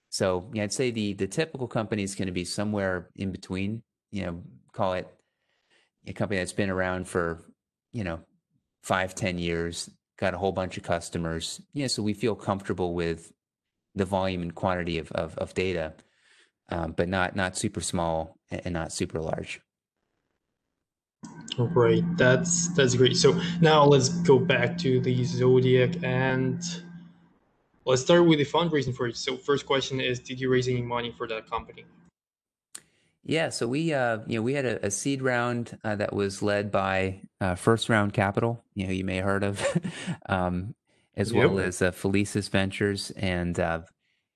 so 0.10 0.50
yeah, 0.54 0.64
I'd 0.64 0.74
say 0.74 0.92
the 0.92 1.14
the 1.14 1.28
typical 1.28 1.68
company 1.68 2.04
is 2.04 2.16
going 2.16 2.28
to 2.28 2.34
be 2.34 2.46
somewhere 2.46 3.10
in 3.16 3.32
between. 3.32 3.84
You 4.12 4.26
know, 4.26 4.44
call 4.74 4.94
it 4.94 5.08
a 6.08 6.14
company 6.14 6.40
that's 6.40 6.54
been 6.54 6.70
around 6.70 7.08
for 7.08 7.46
you 7.92 8.04
know 8.04 8.20
five, 8.82 9.14
ten 9.14 9.38
years, 9.38 9.90
got 10.18 10.34
a 10.34 10.38
whole 10.38 10.52
bunch 10.52 10.78
of 10.78 10.84
customers. 10.84 11.62
Yeah, 11.74 11.88
so 11.88 12.02
we 12.02 12.14
feel 12.14 12.36
comfortable 12.36 12.94
with 12.94 13.32
the 13.96 14.06
volume 14.06 14.42
and 14.42 14.56
quantity 14.56 14.98
of 14.98 15.12
of, 15.12 15.38
of 15.38 15.54
data, 15.54 15.94
um, 16.70 16.94
but 16.94 17.08
not 17.08 17.36
not 17.36 17.56
super 17.56 17.82
small 17.82 18.36
and 18.50 18.74
not 18.74 18.92
super 18.92 19.20
large. 19.20 19.62
All 21.60 21.68
right, 21.68 22.04
that's 22.18 22.74
that's 22.76 22.96
great. 22.96 23.16
So 23.16 23.40
now 23.62 23.84
let's 23.84 24.10
go 24.10 24.40
back 24.40 24.78
to 24.80 25.00
the 25.02 25.24
Zodiac 25.24 26.04
and 26.04 26.64
let's 27.86 28.02
start 28.02 28.26
with 28.26 28.40
the 28.40 28.46
fundraising 28.46 28.96
for 28.96 29.08
it. 29.08 29.18
So 29.18 29.38
first 29.38 29.66
question 29.66 30.00
is, 30.00 30.20
did 30.20 30.40
you 30.40 30.50
raise 30.50 30.68
any 30.68 30.82
money 30.82 31.14
for 31.18 31.28
that 31.28 31.50
company? 31.50 31.86
Yeah, 33.24 33.50
so 33.50 33.68
we 33.68 33.94
uh, 33.94 34.20
you 34.26 34.40
know 34.40 34.42
we 34.42 34.54
had 34.54 34.66
a, 34.66 34.86
a 34.88 34.90
seed 34.90 35.22
round 35.22 35.78
uh, 35.84 35.96
that 35.98 36.14
was 36.14 36.42
led 36.42 36.72
by 36.72 37.22
uh, 37.40 37.56
First 37.56 37.90
Round 37.90 38.12
Capital, 38.14 38.64
you 38.74 38.88
know 38.88 38.94
you 38.94 39.04
may 39.04 39.18
have 39.18 39.26
heard 39.26 39.44
of, 39.44 39.62
um, 40.30 40.74
as 41.16 41.32
yep. 41.32 41.52
well 41.52 41.60
as 41.60 41.82
uh, 41.82 41.92
Felicis 41.92 42.50
Ventures 42.50 43.12
and 43.12 43.60
uh, 43.60 43.82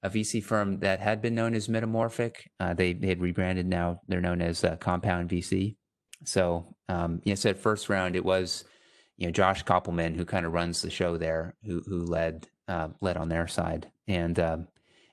a 0.04 0.10
VC 0.10 0.44
firm 0.44 0.80
that 0.82 1.00
had 1.00 1.22
been 1.22 1.34
known 1.34 1.56
as 1.56 1.70
Metamorphic. 1.70 2.52
Uh, 2.60 2.74
they 2.74 2.94
they 2.94 3.08
had 3.08 3.22
rebranded 3.22 3.66
now; 3.66 4.02
they're 4.08 4.22
known 4.22 4.42
as 4.42 4.64
uh, 4.64 4.76
Compound 4.76 5.30
VC. 5.30 5.76
So, 6.26 6.76
um, 6.90 7.22
you 7.24 7.32
know, 7.32 7.36
so 7.36 7.50
at 7.50 7.58
first 7.58 7.90
round, 7.90 8.16
it 8.16 8.26
was 8.26 8.66
you 9.18 9.26
know 9.26 9.32
Josh 9.32 9.64
Kopelman 9.64 10.16
who 10.16 10.26
kind 10.26 10.46
of 10.46 10.52
runs 10.52 10.82
the 10.82 10.92
show 10.92 11.18
there, 11.18 11.56
who 11.64 11.82
who 11.88 12.04
led 12.04 12.48
uh, 12.68 12.90
led 13.02 13.18
on 13.18 13.30
their 13.30 13.48
side, 13.48 13.92
and 14.08 14.40
um, 14.40 14.68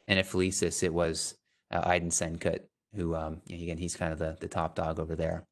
and 0.07 0.19
at 0.19 0.27
Felicis, 0.27 0.83
it 0.83 0.93
was 0.93 1.37
uh, 1.71 1.83
Senkut, 1.83 2.61
who 2.95 3.15
um, 3.15 3.41
again 3.49 3.79
he's 3.79 3.97
kind 3.97 4.13
of 4.13 4.19
the 4.19 4.37
the 4.41 4.49
top 4.49 4.75
dog 4.75 4.99
over 4.99 5.17
there. 5.17 5.47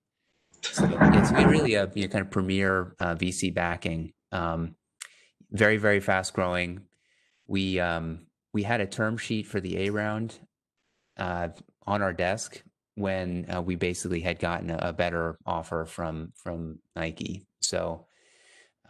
So 0.62 0.88
it's 1.00 1.30
really 1.30 1.74
a 1.74 1.90
you 1.94 2.02
know, 2.02 2.08
kind 2.08 2.24
of 2.24 2.30
premier 2.30 2.94
uh, 2.98 3.14
VC 3.14 3.54
backing, 3.54 4.12
um, 4.32 4.74
very 5.50 5.76
very 5.76 6.00
fast 6.00 6.34
growing. 6.34 6.82
We 7.46 7.78
um, 7.80 8.26
we 8.52 8.62
had 8.62 8.80
a 8.80 8.86
term 8.86 9.16
sheet 9.16 9.46
for 9.46 9.60
the 9.60 9.86
A 9.86 9.90
round 9.90 10.38
uh, 11.16 11.48
on 11.86 12.02
our 12.02 12.12
desk 12.12 12.62
when 12.94 13.46
uh, 13.54 13.62
we 13.62 13.76
basically 13.76 14.20
had 14.20 14.40
gotten 14.40 14.70
a, 14.70 14.78
a, 14.82 14.92
better 14.92 15.38
offer 15.46 15.84
from 15.84 16.32
from 16.34 16.80
Nike. 16.96 17.46
So 17.60 18.06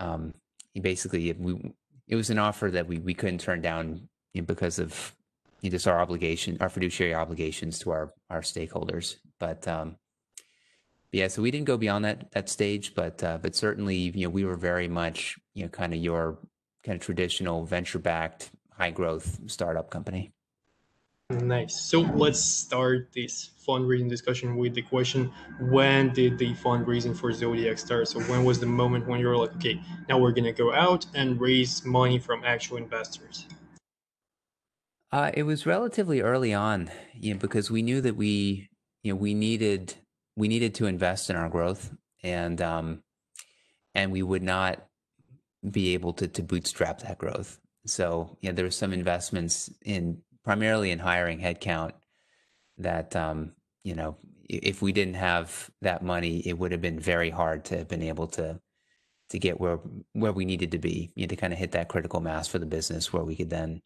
um, 0.01 0.35
basically, 0.81 1.33
we 1.33 1.75
it 2.09 2.17
was 2.17 2.31
an 2.31 2.39
offer 2.39 2.71
that 2.71 2.87
we 2.87 2.99
we 2.99 3.15
couldn't 3.15 3.39
turn 3.39 3.61
down 3.61 4.09
because 4.47 4.79
of 4.79 5.15
just 5.63 5.89
our 5.89 6.01
obligation, 6.01 6.57
our 6.61 6.69
fiduciary 6.69 7.15
obligations 7.15 7.79
to 7.81 7.91
our 7.91 8.13
our 8.31 8.41
stakeholders. 8.41 9.17
But 9.39 9.69
um, 9.69 9.97
yeah, 11.13 11.29
so 11.29 11.43
we 11.43 11.51
didn't 11.51 11.67
go 11.67 11.77
beyond 11.77 12.05
that 12.05 12.31
that 12.33 12.49
stage, 12.49 12.95
but 12.95 13.23
uh, 13.23 13.39
but 13.39 13.55
certainly, 13.55 13.97
you 13.97 14.25
know, 14.25 14.31
we 14.31 14.45
were 14.45 14.57
very 14.57 14.89
much 14.89 15.39
you 15.55 15.65
know 15.65 15.69
kind 15.69 15.93
of 15.93 16.01
your 16.01 16.39
kind 16.85 16.97
of 16.97 17.05
traditional 17.05 17.65
venture 17.65 17.99
backed 17.99 18.51
high 18.73 18.91
growth 18.91 19.39
startup 19.47 19.91
company. 19.91 20.33
Nice. 21.31 21.79
So 21.79 22.01
let's 22.01 22.41
start 22.43 23.13
this 23.13 23.51
fundraising 23.67 24.09
discussion 24.09 24.57
with 24.57 24.73
the 24.73 24.81
question 24.81 25.31
when 25.61 26.09
did 26.15 26.39
the 26.39 26.55
fundraising 26.55 27.15
for 27.15 27.31
Zodiac 27.35 27.77
start? 27.77 28.09
So, 28.09 28.21
when 28.23 28.45
was 28.45 28.61
the 28.61 28.67
moment 28.67 29.07
when 29.07 29.21
you 29.21 29.27
were 29.27 29.37
like, 29.37 29.55
okay, 29.57 29.79
now 30.09 30.19
we're 30.19 30.33
going 30.33 30.45
to 30.45 30.53
go 30.53 30.73
out 30.73 31.05
and 31.15 31.39
raise 31.39 31.85
money 31.85 32.19
from 32.19 32.45
actual 32.45 32.79
investors? 32.79 33.47
Uh, 35.13 35.31
it 35.35 35.43
was 35.43 35.67
relatively 35.67 36.23
early 36.23 36.55
on, 36.55 36.91
you 37.13 37.35
know, 37.35 37.41
because 37.41 37.71
we 37.71 37.83
knew 37.83 38.01
that 38.01 38.17
we, 38.17 38.71
you 39.03 39.13
know, 39.13 39.17
we 39.17 39.35
needed 39.35 39.97
we 40.35 40.49
needed 40.49 40.75
to 40.77 40.87
invest 40.87 41.29
in 41.29 41.37
our 41.37 41.51
growth, 41.51 41.95
and 42.23 42.63
um, 42.63 43.03
and 43.95 44.13
we 44.13 44.23
would 44.23 44.43
not 44.43 44.87
be 45.71 45.93
able 45.93 46.15
to 46.15 46.27
to 46.27 46.43
bootstrap 46.43 47.01
that 47.01 47.19
growth. 47.19 47.61
So, 47.85 48.39
yeah, 48.41 48.53
there 48.53 48.65
were 48.65 48.71
some 48.71 48.95
investments 48.95 49.71
in 49.85 50.23
primarily 50.45 50.91
in 50.91 50.99
hiring 50.99 51.41
headcount 51.41 51.93
that 52.79 53.15
um, 53.17 53.53
you 53.85 53.95
know 53.95 54.17
if 54.49 54.81
we 54.81 54.93
didn't 54.93 55.15
have 55.15 55.71
that 55.83 56.03
money 56.03 56.41
it 56.47 56.59
would 56.59 56.73
have 56.73 56.81
been 56.81 56.99
very 56.99 57.31
hard 57.31 57.65
to 57.67 57.77
have 57.77 57.89
been 57.89 58.03
able 58.03 58.27
to 58.27 58.59
to 59.31 59.39
get 59.39 59.61
where 59.61 59.79
where 60.13 60.33
we 60.33 60.45
needed 60.45 60.71
to 60.71 60.79
be 60.79 61.11
you 61.15 61.27
know, 61.27 61.29
to 61.29 61.37
kind 61.37 61.53
of 61.53 61.59
hit 61.59 61.73
that 61.73 61.89
critical 61.89 62.21
mass 62.21 62.49
for 62.49 62.59
the 62.59 62.67
business 62.67 63.13
where 63.13 63.25
we 63.25 63.37
could 63.37 63.51
then 63.51 63.83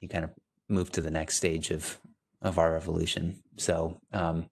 you 0.00 0.08
kind 0.08 0.24
of 0.24 0.30
move 0.68 0.90
to 0.90 1.00
the 1.00 1.10
next 1.10 1.36
stage 1.36 1.70
of 1.70 1.98
of 2.42 2.58
our 2.58 2.76
evolution. 2.76 3.42
So 3.56 4.00
um 4.12 4.48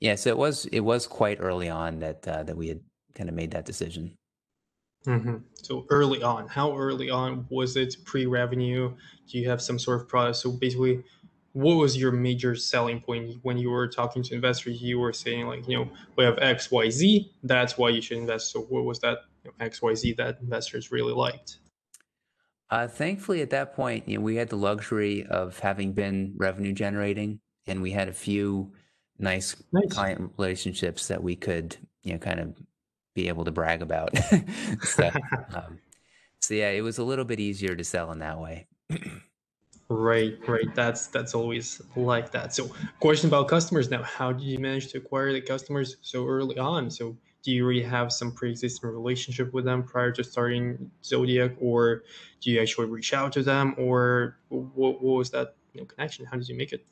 yeah 0.00 0.14
so 0.14 0.30
it 0.30 0.38
was 0.38 0.66
it 0.66 0.80
was 0.80 1.06
quite 1.06 1.38
early 1.40 1.68
on 1.68 2.00
that 2.00 2.26
uh, 2.28 2.42
that 2.44 2.56
we 2.56 2.68
had 2.68 2.80
kind 3.14 3.28
of 3.28 3.34
made 3.34 3.50
that 3.50 3.64
decision 3.64 4.16
Mm-hmm. 5.08 5.36
So 5.62 5.86
early 5.88 6.22
on, 6.22 6.46
how 6.48 6.76
early 6.76 7.08
on 7.08 7.46
was 7.48 7.76
it 7.76 7.96
pre-revenue? 8.04 8.94
Do 9.26 9.38
you 9.38 9.48
have 9.48 9.62
some 9.62 9.78
sort 9.78 10.02
of 10.02 10.08
product? 10.08 10.36
So 10.36 10.52
basically, 10.52 11.02
what 11.52 11.74
was 11.76 11.96
your 11.96 12.12
major 12.12 12.54
selling 12.54 13.00
point 13.00 13.36
when 13.42 13.56
you 13.56 13.70
were 13.70 13.88
talking 13.88 14.22
to 14.24 14.34
investors? 14.34 14.82
You 14.82 14.98
were 14.98 15.14
saying 15.14 15.46
like, 15.46 15.66
you 15.66 15.78
know, 15.78 15.90
we 16.16 16.24
have 16.24 16.38
X, 16.38 16.70
Y, 16.70 16.90
Z. 16.90 17.32
That's 17.42 17.78
why 17.78 17.88
you 17.88 18.02
should 18.02 18.18
invest. 18.18 18.52
So 18.52 18.60
what 18.60 18.84
was 18.84 19.00
that 19.00 19.20
you 19.44 19.50
know, 19.50 19.64
X, 19.64 19.80
Y, 19.80 19.94
Z 19.94 20.12
that 20.18 20.38
investors 20.42 20.92
really 20.92 21.14
liked? 21.14 21.58
Uh, 22.70 22.86
thankfully, 22.86 23.40
at 23.40 23.48
that 23.48 23.74
point, 23.74 24.06
you 24.06 24.18
know, 24.18 24.22
we 24.22 24.36
had 24.36 24.50
the 24.50 24.56
luxury 24.56 25.24
of 25.26 25.58
having 25.58 25.94
been 25.94 26.34
revenue 26.36 26.74
generating, 26.74 27.40
and 27.66 27.80
we 27.80 27.92
had 27.92 28.08
a 28.08 28.12
few 28.12 28.74
nice, 29.18 29.56
nice. 29.72 29.90
client 29.90 30.32
relationships 30.36 31.08
that 31.08 31.22
we 31.22 31.34
could, 31.34 31.76
you 32.02 32.12
know, 32.12 32.18
kind 32.18 32.40
of 32.40 32.54
be 33.18 33.28
able 33.28 33.44
to 33.44 33.50
brag 33.50 33.82
about. 33.82 34.16
so, 34.82 35.10
um, 35.54 35.78
so 36.40 36.54
yeah, 36.54 36.70
it 36.70 36.82
was 36.82 36.98
a 36.98 37.04
little 37.04 37.24
bit 37.24 37.40
easier 37.40 37.74
to 37.74 37.82
sell 37.82 38.12
in 38.12 38.20
that 38.20 38.38
way. 38.38 38.66
right, 39.88 40.38
right. 40.46 40.74
That's 40.74 41.08
that's 41.08 41.34
always 41.34 41.82
like 41.96 42.30
that. 42.30 42.54
So, 42.54 42.70
question 43.00 43.28
about 43.28 43.48
customers 43.48 43.90
now. 43.90 44.02
How 44.04 44.32
did 44.32 44.44
you 44.44 44.58
manage 44.58 44.92
to 44.92 44.98
acquire 44.98 45.32
the 45.32 45.40
customers 45.40 45.96
so 46.00 46.26
early 46.26 46.58
on? 46.58 46.90
So, 46.90 47.16
do 47.42 47.50
you 47.50 47.64
already 47.64 47.82
have 47.82 48.12
some 48.12 48.30
pre-existing 48.32 48.88
relationship 48.88 49.52
with 49.52 49.64
them 49.64 49.82
prior 49.82 50.12
to 50.12 50.22
starting 50.22 50.90
Zodiac, 51.04 51.52
or 51.60 52.04
do 52.40 52.50
you 52.50 52.60
actually 52.60 52.86
reach 52.86 53.12
out 53.12 53.32
to 53.32 53.42
them, 53.42 53.74
or 53.78 54.38
what, 54.48 55.02
what 55.02 55.02
was 55.02 55.30
that 55.30 55.56
you 55.72 55.80
know, 55.80 55.86
connection? 55.86 56.24
How 56.24 56.36
did 56.36 56.48
you 56.48 56.56
make 56.56 56.72
it? 56.72 56.86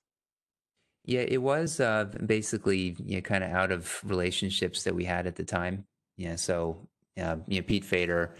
Yeah, 1.04 1.20
it 1.20 1.40
was 1.40 1.78
uh, 1.78 2.06
basically 2.26 2.96
you 3.04 3.16
know, 3.16 3.20
kind 3.20 3.44
of 3.44 3.50
out 3.50 3.70
of 3.70 4.00
relationships 4.02 4.82
that 4.82 4.94
we 4.96 5.04
had 5.04 5.28
at 5.28 5.36
the 5.36 5.44
time. 5.44 5.84
Yeah. 6.16 6.36
So, 6.36 6.88
uh, 7.20 7.36
you 7.46 7.60
know, 7.60 7.66
Pete 7.66 7.84
Fader, 7.84 8.34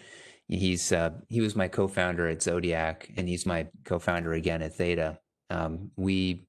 he's 0.49 0.93
uh, 0.93 1.11
he 1.29 1.41
was 1.41 1.57
my 1.57 1.69
co-founder 1.69 2.29
at 2.29 2.43
Zodiac, 2.43 3.11
and 3.17 3.29
he's 3.29 3.47
my 3.47 3.67
co-founder 3.85 4.33
again 4.33 4.63
at 4.63 4.75
Theta. 4.75 5.19
Um, 5.51 5.91
we 5.97 6.47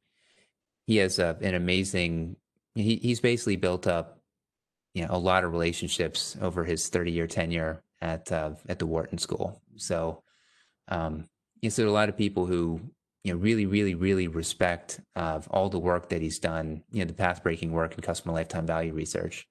he 0.85 0.97
has 0.97 1.19
a, 1.19 1.37
an 1.41 1.55
amazing. 1.55 2.37
He, 2.75 2.95
he's 2.97 3.19
basically 3.19 3.55
built 3.57 3.87
up, 3.87 4.19
you 4.93 5.03
know, 5.03 5.09
a 5.11 5.17
lot 5.17 5.43
of 5.43 5.51
relationships 5.51 6.37
over 6.41 6.63
his 6.63 6.87
thirty-year 6.89 7.27
tenure 7.27 7.83
at 8.01 8.31
uh, 8.31 8.51
at 8.69 8.79
the 8.79 8.85
Wharton 8.85 9.17
School. 9.17 9.61
So, 9.75 10.23
um, 10.87 11.27
you 11.61 11.67
know, 11.67 11.69
so 11.69 11.87
a 11.87 11.91
lot 11.91 12.09
of 12.09 12.17
people 12.17 12.45
who 12.45 12.79
you 13.23 13.33
know 13.33 13.39
really, 13.39 13.65
really, 13.65 13.95
really 13.95 14.27
respect 14.27 15.01
uh, 15.15 15.41
all 15.49 15.69
the 15.69 15.79
work 15.79 16.09
that 16.09 16.21
he's 16.21 16.39
done. 16.39 16.83
You 16.91 16.99
know, 16.99 17.07
the 17.07 17.13
path-breaking 17.13 17.71
work 17.71 17.95
in 17.95 18.01
customer 18.01 18.33
lifetime 18.33 18.65
value 18.65 18.93
research. 18.93 19.47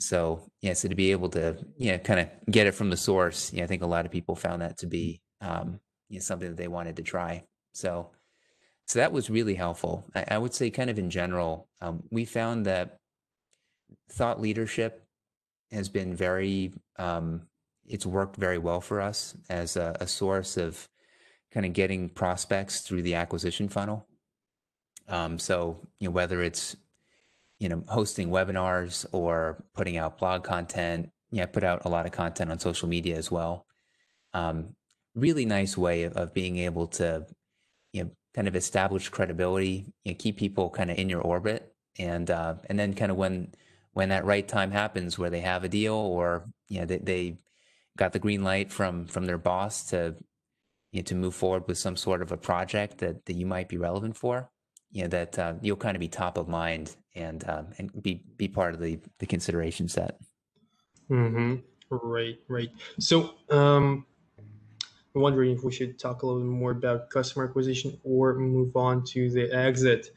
So 0.00 0.50
yeah, 0.62 0.74
so 0.74 0.88
to 0.88 0.94
be 0.94 1.10
able 1.10 1.28
to 1.30 1.56
you 1.76 1.92
know 1.92 1.98
kind 1.98 2.20
of 2.20 2.28
get 2.50 2.66
it 2.66 2.74
from 2.74 2.90
the 2.90 2.96
source, 2.96 3.52
yeah, 3.52 3.64
I 3.64 3.66
think 3.66 3.82
a 3.82 3.86
lot 3.86 4.06
of 4.06 4.12
people 4.12 4.36
found 4.36 4.62
that 4.62 4.78
to 4.78 4.86
be 4.86 5.20
um, 5.40 5.80
you 6.08 6.18
know, 6.18 6.22
something 6.22 6.48
that 6.48 6.56
they 6.56 6.68
wanted 6.68 6.96
to 6.96 7.02
try. 7.02 7.44
So 7.72 8.10
so 8.86 9.00
that 9.00 9.12
was 9.12 9.28
really 9.28 9.54
helpful. 9.54 10.06
I, 10.14 10.24
I 10.32 10.38
would 10.38 10.54
say, 10.54 10.70
kind 10.70 10.88
of 10.88 10.98
in 10.98 11.10
general, 11.10 11.68
um, 11.82 12.04
we 12.10 12.24
found 12.24 12.64
that 12.64 12.98
thought 14.10 14.40
leadership 14.40 15.04
has 15.70 15.90
been 15.90 16.14
very 16.14 16.72
um, 16.98 17.42
it's 17.86 18.06
worked 18.06 18.36
very 18.36 18.58
well 18.58 18.80
for 18.80 19.00
us 19.00 19.36
as 19.48 19.76
a, 19.76 19.96
a 20.00 20.06
source 20.06 20.56
of 20.56 20.88
kind 21.52 21.66
of 21.66 21.72
getting 21.72 22.08
prospects 22.08 22.80
through 22.80 23.02
the 23.02 23.14
acquisition 23.14 23.68
funnel. 23.68 24.06
Um, 25.08 25.38
so 25.38 25.86
you 26.00 26.08
know 26.08 26.12
whether 26.12 26.42
it's 26.42 26.76
you 27.58 27.68
know, 27.68 27.82
hosting 27.88 28.30
webinars 28.30 29.04
or 29.12 29.64
putting 29.74 29.96
out 29.96 30.18
blog 30.18 30.44
content. 30.44 31.10
Yeah, 31.30 31.42
I 31.42 31.46
put 31.46 31.64
out 31.64 31.84
a 31.84 31.88
lot 31.88 32.06
of 32.06 32.12
content 32.12 32.50
on 32.50 32.58
social 32.58 32.88
media 32.88 33.16
as 33.16 33.30
well. 33.30 33.66
Um, 34.32 34.76
really 35.14 35.44
nice 35.44 35.76
way 35.76 36.04
of, 36.04 36.16
of, 36.16 36.32
being 36.32 36.58
able 36.58 36.86
to, 36.86 37.26
you 37.92 38.04
know, 38.04 38.10
kind 38.34 38.46
of 38.46 38.54
establish 38.54 39.08
credibility, 39.08 39.92
you 40.04 40.12
know, 40.12 40.16
keep 40.18 40.36
people 40.36 40.70
kind 40.70 40.90
of 40.90 40.98
in 40.98 41.08
your 41.08 41.20
orbit, 41.20 41.74
and 41.98 42.30
uh, 42.30 42.54
and 42.66 42.78
then 42.78 42.94
kind 42.94 43.10
of 43.10 43.16
when 43.16 43.52
when 43.92 44.10
that 44.10 44.24
right 44.24 44.46
time 44.46 44.70
happens, 44.70 45.18
where 45.18 45.30
they 45.30 45.40
have 45.40 45.64
a 45.64 45.68
deal 45.68 45.94
or 45.94 46.44
you 46.68 46.80
know 46.80 46.86
they, 46.86 46.98
they 46.98 47.38
got 47.96 48.12
the 48.12 48.18
green 48.18 48.44
light 48.44 48.70
from 48.70 49.06
from 49.06 49.26
their 49.26 49.38
boss 49.38 49.86
to 49.86 50.14
you 50.92 51.00
know, 51.00 51.04
to 51.04 51.14
move 51.14 51.34
forward 51.34 51.64
with 51.66 51.78
some 51.78 51.96
sort 51.96 52.22
of 52.22 52.30
a 52.30 52.36
project 52.36 52.98
that 52.98 53.24
that 53.26 53.34
you 53.34 53.46
might 53.46 53.68
be 53.68 53.78
relevant 53.78 54.16
for 54.16 54.50
you 54.90 55.02
know 55.02 55.08
that 55.08 55.38
uh, 55.38 55.54
you'll 55.60 55.76
kind 55.76 55.96
of 55.96 56.00
be 56.00 56.08
top 56.08 56.38
of 56.38 56.48
mind 56.48 56.96
and 57.14 57.48
um, 57.48 57.68
and 57.78 58.02
be 58.02 58.22
be 58.36 58.48
part 58.48 58.74
of 58.74 58.80
the 58.80 58.98
the 59.18 59.26
consideration 59.26 59.88
set. 59.88 60.18
Mm-hmm. 61.10 61.56
Right, 61.90 62.38
right. 62.48 62.68
So, 62.98 63.34
um, 63.50 64.04
I'm 65.14 65.22
wondering 65.22 65.52
if 65.52 65.64
we 65.64 65.72
should 65.72 65.98
talk 65.98 66.22
a 66.22 66.26
little 66.26 66.42
bit 66.42 66.48
more 66.48 66.72
about 66.72 67.08
customer 67.10 67.46
acquisition 67.46 67.98
or 68.04 68.34
move 68.34 68.76
on 68.76 69.04
to 69.06 69.30
the 69.30 69.50
exit. 69.52 70.10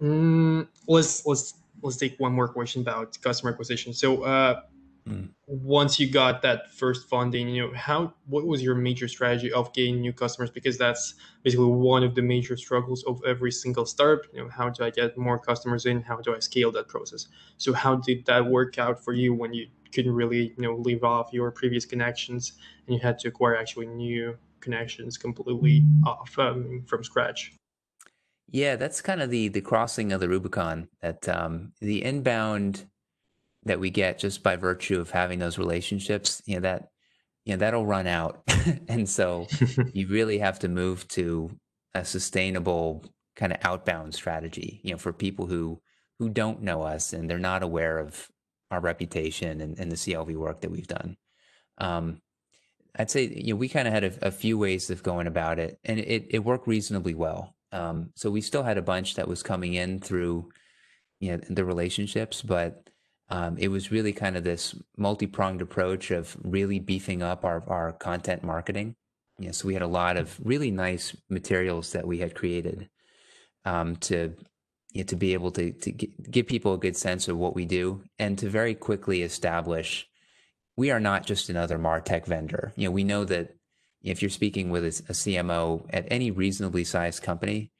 Mm, 0.00 0.68
let's 0.86 1.26
let's 1.26 1.54
let's 1.82 1.96
take 1.96 2.18
one 2.18 2.32
more 2.32 2.48
question 2.48 2.82
about 2.82 3.20
customer 3.20 3.52
acquisition. 3.52 3.92
So 3.92 4.22
uh, 4.22 4.62
mm. 5.08 5.28
once 5.46 5.98
you 5.98 6.10
got 6.10 6.42
that 6.42 6.72
first 6.72 7.08
funding, 7.08 7.48
you 7.48 7.66
know, 7.66 7.74
how 7.74 8.14
what 8.26 8.46
was 8.46 8.62
your 8.62 8.74
major 8.74 9.08
strategy 9.08 9.52
of 9.52 9.72
gaining 9.72 10.00
new 10.00 10.12
customers? 10.12 10.50
Because 10.50 10.78
that's 10.78 11.14
basically 11.42 11.66
one 11.66 12.02
of 12.02 12.14
the 12.14 12.22
major 12.22 12.56
struggles 12.56 13.04
of 13.04 13.20
every 13.26 13.52
single 13.52 13.86
startup. 13.86 14.26
You 14.32 14.42
know, 14.42 14.48
how 14.48 14.68
do 14.70 14.84
I 14.84 14.90
get 14.90 15.16
more 15.16 15.38
customers 15.38 15.86
in? 15.86 16.02
How 16.02 16.16
do 16.16 16.34
I 16.34 16.38
scale 16.38 16.70
that 16.72 16.88
process? 16.88 17.28
So 17.58 17.72
how 17.72 17.96
did 17.96 18.26
that 18.26 18.46
work 18.46 18.78
out 18.78 19.02
for 19.02 19.12
you 19.12 19.34
when 19.34 19.52
you 19.52 19.68
couldn't 19.94 20.12
really, 20.12 20.54
you 20.56 20.62
know, 20.62 20.76
leave 20.76 21.04
off 21.04 21.32
your 21.32 21.50
previous 21.50 21.84
connections 21.84 22.52
and 22.86 22.94
you 22.94 23.00
had 23.00 23.18
to 23.20 23.28
acquire 23.28 23.56
actually 23.56 23.86
new 23.86 24.36
connections 24.60 25.16
completely 25.16 25.84
off 26.04 26.38
um, 26.38 26.82
from 26.86 27.04
scratch? 27.04 27.52
Yeah, 28.50 28.76
that's 28.76 29.00
kind 29.00 29.20
of 29.20 29.30
the 29.30 29.48
the 29.48 29.60
crossing 29.60 30.12
of 30.12 30.20
the 30.20 30.28
Rubicon. 30.28 30.88
That 31.00 31.28
um, 31.28 31.72
the 31.80 32.04
inbound 32.04 32.86
that 33.64 33.80
we 33.80 33.90
get 33.90 34.18
just 34.18 34.42
by 34.42 34.56
virtue 34.56 35.00
of 35.00 35.10
having 35.10 35.38
those 35.38 35.58
relationships, 35.58 36.42
you 36.46 36.56
know, 36.56 36.60
that 36.60 36.88
you 37.44 37.52
know 37.52 37.58
that'll 37.58 37.86
run 37.86 38.06
out, 38.06 38.42
and 38.88 39.08
so 39.08 39.46
you 39.92 40.06
really 40.08 40.38
have 40.38 40.58
to 40.60 40.68
move 40.68 41.06
to 41.08 41.50
a 41.94 42.04
sustainable 42.04 43.04
kind 43.36 43.52
of 43.52 43.58
outbound 43.62 44.14
strategy. 44.14 44.80
You 44.82 44.92
know, 44.92 44.98
for 44.98 45.12
people 45.12 45.46
who 45.46 45.80
who 46.18 46.28
don't 46.28 46.62
know 46.62 46.82
us 46.82 47.12
and 47.12 47.28
they're 47.28 47.38
not 47.38 47.62
aware 47.62 47.98
of 47.98 48.28
our 48.70 48.80
reputation 48.80 49.60
and, 49.60 49.78
and 49.78 49.90
the 49.90 49.96
CLV 49.96 50.36
work 50.36 50.60
that 50.60 50.70
we've 50.70 50.86
done. 50.86 51.16
Um, 51.78 52.20
I'd 52.96 53.10
say 53.10 53.24
you 53.24 53.52
know 53.54 53.58
we 53.58 53.68
kind 53.68 53.88
of 53.88 53.94
had 53.94 54.04
a, 54.04 54.28
a, 54.28 54.30
few 54.30 54.56
ways 54.56 54.88
of 54.90 55.02
going 55.02 55.26
about 55.26 55.58
it, 55.58 55.78
and 55.84 55.98
it 55.98 56.26
it 56.30 56.44
worked 56.44 56.68
reasonably 56.68 57.14
well. 57.14 57.54
Um, 57.72 58.10
so 58.14 58.30
we 58.30 58.40
still 58.40 58.62
had 58.62 58.78
a 58.78 58.82
bunch 58.82 59.16
that 59.16 59.26
was 59.26 59.42
coming 59.42 59.74
in 59.74 59.98
through, 59.98 60.50
you 61.18 61.32
know, 61.32 61.40
the 61.50 61.64
relationships, 61.64 62.40
but 62.40 62.88
um, 63.28 63.56
it 63.58 63.68
was 63.68 63.90
really 63.90 64.12
kind 64.12 64.36
of 64.36 64.44
this 64.44 64.74
multi-pronged 64.96 65.62
approach 65.62 66.10
of 66.10 66.36
really 66.42 66.78
beefing 66.78 67.22
up 67.22 67.44
our, 67.44 67.62
our 67.66 67.92
content 67.92 68.42
marketing. 68.42 68.96
Know, 69.38 69.52
so 69.52 69.66
we 69.66 69.74
had 69.74 69.82
a 69.82 69.88
lot 69.88 70.16
of 70.16 70.38
really 70.44 70.70
nice 70.70 71.16
materials 71.28 71.92
that 71.92 72.06
we 72.06 72.18
had 72.18 72.34
created 72.34 72.88
um, 73.64 73.96
to 73.96 74.34
you 74.92 75.02
know, 75.02 75.06
to 75.06 75.16
be 75.16 75.32
able 75.32 75.50
to 75.52 75.72
to 75.72 75.90
give 75.90 76.46
people 76.46 76.74
a 76.74 76.78
good 76.78 76.96
sense 76.96 77.26
of 77.26 77.36
what 77.36 77.54
we 77.54 77.64
do 77.64 78.04
and 78.18 78.38
to 78.38 78.48
very 78.48 78.74
quickly 78.74 79.22
establish 79.22 80.08
we 80.76 80.90
are 80.90 81.00
not 81.00 81.26
just 81.26 81.48
another 81.48 81.78
martech 81.78 82.26
vendor. 82.26 82.72
You 82.76 82.88
know, 82.88 82.92
we 82.92 83.04
know 83.04 83.24
that 83.24 83.54
if 84.02 84.22
you're 84.22 84.30
speaking 84.30 84.70
with 84.70 84.84
a, 84.84 84.88
CMO 84.88 85.86
at 85.90 86.06
any 86.10 86.30
reasonably 86.30 86.84
sized 86.84 87.22
company, 87.22 87.70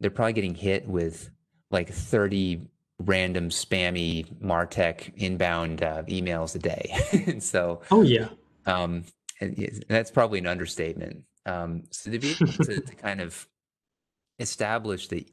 they're 0.00 0.10
probably 0.10 0.34
getting 0.34 0.54
hit 0.54 0.86
with 0.86 1.30
like 1.70 1.90
30 1.90 2.68
random 3.04 3.48
spammy 3.50 4.26
Martech 4.40 5.12
inbound 5.16 5.82
uh, 5.82 6.02
emails 6.04 6.54
a 6.54 6.58
day. 6.58 6.94
and 7.26 7.42
so, 7.42 7.80
oh 7.90 8.02
yeah, 8.02 8.28
um, 8.66 9.04
and 9.40 9.84
that's 9.88 10.10
probably 10.10 10.38
an 10.38 10.46
understatement. 10.46 11.24
Um, 11.46 11.84
so 11.90 12.10
to 12.10 12.18
be 12.18 12.30
able 12.32 12.52
to, 12.64 12.80
to, 12.80 12.94
kind 12.94 13.20
of 13.20 13.46
establish 14.38 15.08
that 15.08 15.28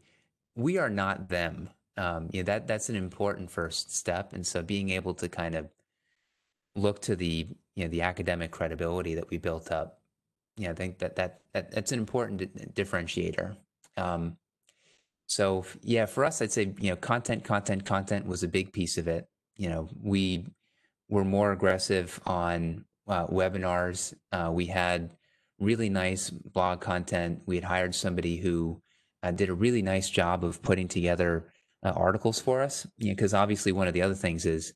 we 0.55 0.77
are 0.77 0.89
not 0.89 1.29
them, 1.29 1.69
um, 1.97 2.29
you 2.31 2.41
know, 2.41 2.45
that 2.45 2.67
that's 2.67 2.89
an 2.89 2.95
important 2.95 3.51
first 3.51 3.95
step. 3.95 4.33
And 4.33 4.45
so 4.45 4.63
being 4.63 4.89
able 4.89 5.13
to 5.15 5.29
kind 5.29 5.55
of 5.55 5.69
look 6.75 7.01
to 7.01 7.15
the 7.15 7.47
you 7.75 7.83
know 7.83 7.89
the 7.89 8.01
academic 8.01 8.51
credibility 8.51 9.15
that 9.15 9.29
we 9.29 9.37
built 9.37 9.71
up 9.71 9.99
yeah, 10.59 10.71
I 10.71 10.73
think 10.73 10.99
that 10.99 11.15
that, 11.15 11.39
that 11.53 11.71
that's 11.71 11.93
an 11.93 11.99
important 11.99 12.75
differentiator. 12.75 13.55
Um, 13.95 14.35
so 15.29 15.63
yeah, 15.83 16.07
for 16.07 16.25
us, 16.25 16.41
I'd 16.41 16.51
say 16.51 16.73
you 16.79 16.89
know 16.89 16.95
content, 16.95 17.43
content, 17.43 17.85
content 17.85 18.25
was 18.25 18.41
a 18.41 18.47
big 18.47 18.73
piece 18.73 18.97
of 18.97 19.07
it. 19.07 19.27
You 19.57 19.69
know, 19.69 19.89
we 20.01 20.47
were 21.07 21.23
more 21.23 21.51
aggressive 21.51 22.19
on 22.25 22.85
uh, 23.07 23.27
webinars. 23.27 24.15
Uh, 24.31 24.49
we 24.51 24.65
had 24.65 25.15
really 25.59 25.87
nice 25.87 26.31
blog 26.31 26.81
content. 26.81 27.41
We 27.45 27.55
had 27.55 27.63
hired 27.63 27.93
somebody 27.93 28.37
who 28.37 28.81
uh, 29.21 29.29
did 29.29 29.49
a 29.49 29.53
really 29.53 29.83
nice 29.83 30.09
job 30.09 30.43
of 30.43 30.63
putting 30.63 30.87
together 30.87 31.51
uh, 31.83 31.91
articles 31.95 32.39
for 32.39 32.63
us. 32.63 32.87
Because 32.97 33.31
you 33.31 33.37
know, 33.37 33.43
obviously, 33.43 33.71
one 33.71 33.87
of 33.87 33.93
the 33.93 34.01
other 34.01 34.15
things 34.15 34.47
is, 34.47 34.73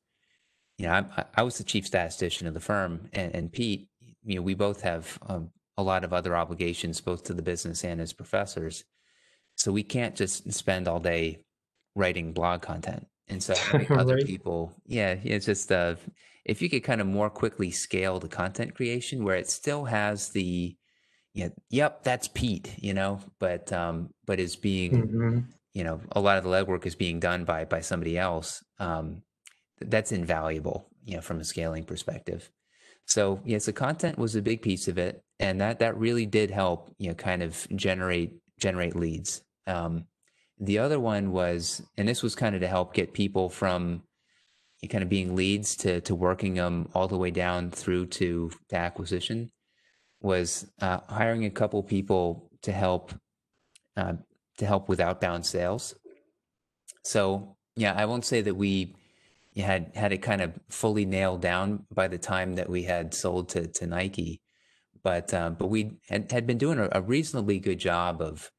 you 0.78 0.86
know, 0.86 0.92
I, 1.16 1.24
I 1.34 1.42
was 1.42 1.58
the 1.58 1.64
chief 1.64 1.84
statistician 1.84 2.46
of 2.46 2.54
the 2.54 2.60
firm, 2.60 3.08
and, 3.12 3.34
and 3.34 3.52
Pete, 3.52 3.88
you 4.22 4.36
know, 4.36 4.42
we 4.42 4.54
both 4.54 4.82
have 4.82 5.18
um, 5.26 5.50
a 5.76 5.82
lot 5.82 6.04
of 6.04 6.12
other 6.12 6.36
obligations, 6.36 7.00
both 7.00 7.24
to 7.24 7.34
the 7.34 7.42
business 7.42 7.82
and 7.82 8.00
as 8.00 8.12
professors. 8.12 8.84
So 9.56 9.72
we 9.72 9.82
can't 9.82 10.14
just 10.14 10.52
spend 10.52 10.88
all 10.88 11.00
day 11.00 11.38
writing 11.94 12.32
blog 12.32 12.62
content. 12.62 13.06
And 13.28 13.42
so 13.42 13.54
other 13.90 14.16
right. 14.16 14.26
people, 14.26 14.72
yeah, 14.86 15.16
it's 15.22 15.46
just 15.46 15.70
uh, 15.72 15.96
if 16.44 16.60
you 16.60 16.68
could 16.68 16.84
kind 16.84 17.00
of 17.00 17.06
more 17.06 17.30
quickly 17.30 17.70
scale 17.70 18.20
the 18.20 18.28
content 18.28 18.74
creation 18.74 19.24
where 19.24 19.36
it 19.36 19.48
still 19.48 19.84
has 19.84 20.30
the, 20.30 20.76
you 21.32 21.44
know, 21.44 21.50
yep, 21.70 22.04
that's 22.04 22.28
Pete, 22.28 22.74
you 22.78 22.94
know, 22.94 23.20
but 23.38 23.72
um, 23.72 24.10
but 24.26 24.38
is 24.38 24.56
being, 24.56 24.92
mm-hmm. 24.92 25.38
you 25.72 25.84
know, 25.84 26.00
a 26.12 26.20
lot 26.20 26.38
of 26.38 26.44
the 26.44 26.50
legwork 26.50 26.86
is 26.86 26.94
being 26.94 27.18
done 27.18 27.44
by 27.44 27.64
by 27.64 27.80
somebody 27.80 28.18
else. 28.18 28.62
Um, 28.78 29.22
that's 29.80 30.12
invaluable, 30.12 30.86
you 31.04 31.16
know, 31.16 31.20
from 31.20 31.40
a 31.40 31.44
scaling 31.44 31.84
perspective. 31.84 32.50
So 33.06 33.40
yes, 33.44 33.66
the 33.66 33.72
content 33.72 34.18
was 34.18 34.36
a 34.36 34.42
big 34.42 34.62
piece 34.62 34.86
of 34.86 34.98
it, 34.98 35.24
and 35.40 35.60
that 35.60 35.80
that 35.80 35.96
really 35.98 36.26
did 36.26 36.50
help, 36.50 36.94
you 36.98 37.08
know, 37.08 37.14
kind 37.14 37.42
of 37.42 37.66
generate 37.74 38.34
generate 38.58 38.96
leads. 38.96 39.42
Um, 39.66 40.06
the 40.58 40.78
other 40.78 41.00
one 41.00 41.32
was, 41.32 41.82
and 41.96 42.06
this 42.06 42.22
was 42.22 42.34
kind 42.34 42.54
of 42.54 42.60
to 42.60 42.68
help 42.68 42.94
get 42.94 43.12
people 43.12 43.48
from 43.48 44.02
kind 44.90 45.02
of 45.02 45.08
being 45.08 45.34
leads 45.34 45.76
to 45.76 46.00
to 46.02 46.14
working 46.14 46.54
them 46.54 46.88
all 46.94 47.08
the 47.08 47.16
way 47.16 47.30
down 47.30 47.70
through 47.70 48.06
to, 48.06 48.50
to 48.68 48.76
acquisition, 48.76 49.50
was 50.20 50.66
uh, 50.80 50.98
hiring 51.08 51.44
a 51.44 51.50
couple 51.50 51.82
people 51.82 52.50
to 52.62 52.72
help 52.72 53.14
uh, 53.96 54.14
to 54.58 54.66
help 54.66 54.88
with 54.88 55.00
outbound 55.00 55.44
sales. 55.46 55.94
So 57.04 57.56
yeah, 57.76 57.94
I 57.94 58.06
won't 58.06 58.24
say 58.24 58.42
that 58.42 58.54
we 58.54 58.94
had 59.56 59.92
had 59.94 60.12
it 60.12 60.18
kind 60.18 60.42
of 60.42 60.52
fully 60.68 61.04
nailed 61.04 61.40
down 61.40 61.86
by 61.92 62.08
the 62.08 62.18
time 62.18 62.54
that 62.54 62.68
we 62.68 62.84
had 62.84 63.14
sold 63.14 63.48
to 63.50 63.66
to 63.66 63.86
Nike, 63.86 64.40
but 65.04 65.32
um, 65.32 65.54
but 65.54 65.68
we 65.68 65.98
had, 66.08 66.32
had 66.32 66.46
been 66.46 66.58
doing 66.58 66.78
a, 66.78 66.88
a, 66.92 67.02
reasonably 67.02 67.60
good 67.60 67.78
job 67.78 68.20
of 68.20 68.50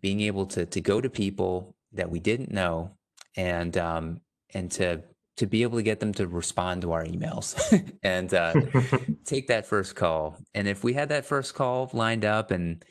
being 0.00 0.20
able 0.20 0.44
to 0.46 0.66
to 0.66 0.80
go 0.80 1.00
to 1.00 1.08
people 1.08 1.74
that 1.92 2.10
we 2.10 2.20
didn't 2.20 2.50
know 2.50 2.90
and 3.36 3.78
um, 3.78 4.20
and 4.52 4.70
to 4.72 5.02
to 5.38 5.46
be 5.46 5.62
able 5.62 5.78
to 5.78 5.82
get 5.82 6.00
them 6.00 6.12
to 6.12 6.26
respond 6.26 6.82
to 6.82 6.92
our 6.92 7.04
emails 7.04 7.56
and 8.02 8.34
uh, 8.34 8.52
take 9.24 9.46
that 9.46 9.64
first 9.66 9.96
call. 9.96 10.36
And 10.52 10.68
if 10.68 10.84
we 10.84 10.92
had 10.92 11.08
that 11.08 11.24
first 11.24 11.54
call 11.54 11.88
lined 11.94 12.26
up 12.26 12.50
and 12.50 12.84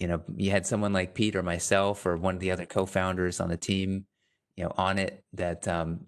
you 0.00 0.08
know 0.08 0.22
you 0.34 0.50
had 0.50 0.66
someone 0.66 0.92
like 0.92 1.14
Pete 1.14 1.36
or 1.36 1.42
myself 1.42 2.04
or 2.06 2.16
one 2.16 2.34
of 2.34 2.40
the 2.40 2.50
other 2.50 2.66
co-founders 2.66 3.40
on 3.40 3.48
the 3.48 3.56
team 3.56 4.06
you 4.56 4.64
know 4.64 4.72
on 4.76 4.98
it 4.98 5.22
that 5.34 5.68
um, 5.68 6.06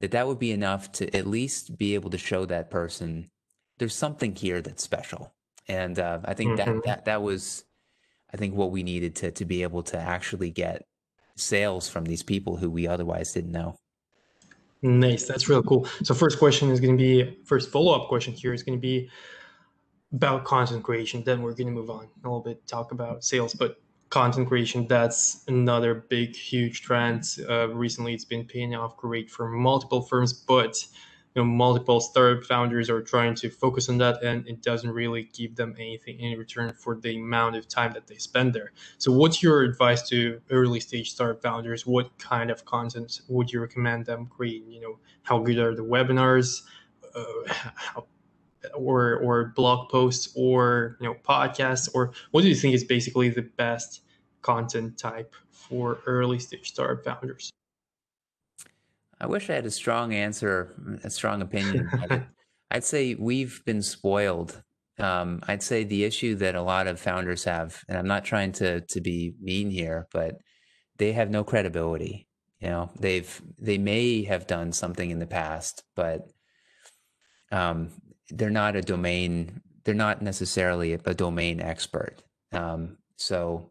that 0.00 0.10
that 0.10 0.26
would 0.26 0.40
be 0.40 0.50
enough 0.50 0.90
to 0.92 1.16
at 1.16 1.26
least 1.26 1.78
be 1.78 1.94
able 1.94 2.10
to 2.10 2.18
show 2.18 2.44
that 2.44 2.70
person 2.70 3.30
there's 3.78 3.94
something 3.94 4.34
here 4.36 4.60
that's 4.60 4.82
special. 4.82 5.32
And 5.72 5.98
uh, 5.98 6.20
I 6.24 6.34
think 6.34 6.58
mm-hmm. 6.58 6.76
that 6.76 6.84
that 6.84 7.04
that 7.06 7.22
was, 7.22 7.64
I 8.32 8.36
think 8.36 8.54
what 8.54 8.70
we 8.70 8.82
needed 8.82 9.16
to 9.16 9.30
to 9.32 9.44
be 9.44 9.62
able 9.62 9.82
to 9.84 9.98
actually 9.98 10.50
get 10.50 10.84
sales 11.36 11.88
from 11.88 12.04
these 12.04 12.22
people 12.22 12.56
who 12.56 12.70
we 12.70 12.86
otherwise 12.86 13.32
didn't 13.32 13.52
know. 13.52 13.76
Nice, 14.82 15.26
that's 15.26 15.48
real 15.48 15.62
cool. 15.62 15.86
So 16.02 16.12
first 16.12 16.38
question 16.38 16.70
is 16.70 16.80
going 16.80 16.96
to 16.96 17.02
be 17.02 17.38
first 17.44 17.70
follow 17.70 17.92
up 17.94 18.08
question 18.08 18.34
here 18.34 18.52
is 18.52 18.62
going 18.62 18.76
to 18.76 18.80
be 18.80 19.08
about 20.12 20.44
content 20.44 20.82
creation. 20.82 21.22
Then 21.24 21.40
we're 21.42 21.54
going 21.54 21.68
to 21.68 21.72
move 21.72 21.88
on 21.88 22.04
a 22.04 22.28
little 22.28 22.40
bit, 22.40 22.66
talk 22.66 22.92
about 22.92 23.24
sales. 23.24 23.54
But 23.54 23.80
content 24.10 24.46
creation 24.46 24.86
that's 24.86 25.42
another 25.48 25.94
big 25.94 26.36
huge 26.36 26.82
trend 26.82 27.24
uh, 27.48 27.66
recently 27.70 28.12
it's 28.12 28.26
been 28.26 28.44
paying 28.44 28.74
off 28.74 28.94
great 28.98 29.30
for 29.30 29.48
multiple 29.48 30.02
firms 30.02 30.34
but 30.34 30.84
you 31.34 31.42
know 31.42 31.46
multiple 31.46 32.00
startup 32.00 32.44
founders 32.44 32.90
are 32.90 33.02
trying 33.02 33.34
to 33.34 33.50
focus 33.50 33.88
on 33.88 33.98
that 33.98 34.22
and 34.22 34.46
it 34.46 34.62
doesn't 34.62 34.90
really 34.90 35.28
give 35.32 35.56
them 35.56 35.74
anything 35.78 36.20
in 36.20 36.38
return 36.38 36.72
for 36.74 36.96
the 36.96 37.16
amount 37.16 37.56
of 37.56 37.68
time 37.68 37.92
that 37.92 38.06
they 38.06 38.16
spend 38.16 38.52
there. 38.52 38.72
So 38.98 39.12
what's 39.12 39.42
your 39.42 39.62
advice 39.62 40.06
to 40.08 40.40
early 40.50 40.80
stage 40.80 41.12
startup 41.12 41.42
founders? 41.42 41.86
What 41.86 42.16
kind 42.18 42.50
of 42.50 42.64
content 42.64 43.20
would 43.28 43.52
you 43.52 43.60
recommend 43.60 44.06
them 44.06 44.26
create? 44.26 44.64
You 44.66 44.80
know 44.80 44.98
how 45.22 45.38
good 45.38 45.58
are 45.58 45.74
the 45.74 45.84
webinars 45.84 46.62
uh, 47.14 48.00
or 48.74 49.16
or 49.16 49.52
blog 49.56 49.88
posts 49.88 50.32
or 50.36 50.96
you 51.00 51.06
know 51.06 51.14
podcasts 51.14 51.88
or 51.94 52.12
what 52.30 52.42
do 52.42 52.48
you 52.48 52.54
think 52.54 52.74
is 52.74 52.84
basically 52.84 53.28
the 53.28 53.42
best 53.42 54.02
content 54.42 54.98
type 54.98 55.34
for 55.50 56.00
early 56.06 56.38
stage 56.38 56.68
startup 56.68 57.04
founders 57.04 57.52
i 59.22 59.26
wish 59.26 59.48
i 59.48 59.54
had 59.54 59.64
a 59.66 59.70
strong 59.70 60.12
answer 60.12 60.74
a 61.04 61.10
strong 61.10 61.40
opinion 61.40 61.88
i'd 62.70 62.84
say 62.84 63.14
we've 63.14 63.64
been 63.64 63.82
spoiled 63.82 64.62
um, 64.98 65.40
i'd 65.48 65.62
say 65.62 65.84
the 65.84 66.04
issue 66.04 66.34
that 66.34 66.54
a 66.54 66.62
lot 66.62 66.86
of 66.86 67.00
founders 67.00 67.44
have 67.44 67.82
and 67.88 67.96
i'm 67.96 68.06
not 68.06 68.24
trying 68.24 68.52
to 68.52 68.82
to 68.82 69.00
be 69.00 69.34
mean 69.40 69.70
here 69.70 70.06
but 70.12 70.36
they 70.98 71.12
have 71.12 71.30
no 71.30 71.42
credibility 71.42 72.28
You 72.60 72.68
know, 72.68 72.90
they've 72.98 73.42
they 73.58 73.76
may 73.76 74.22
have 74.24 74.46
done 74.46 74.70
something 74.72 75.10
in 75.10 75.18
the 75.18 75.26
past, 75.26 75.82
but 75.96 76.28
um, 77.50 77.90
they're 78.30 78.50
not 78.50 78.76
a 78.76 78.82
domain. 78.82 79.60
They're 79.84 79.94
not 80.06 80.22
necessarily 80.22 80.92
a 80.92 81.14
domain 81.14 81.60
expert. 81.60 82.22
Um, 82.52 82.98
so, 83.16 83.70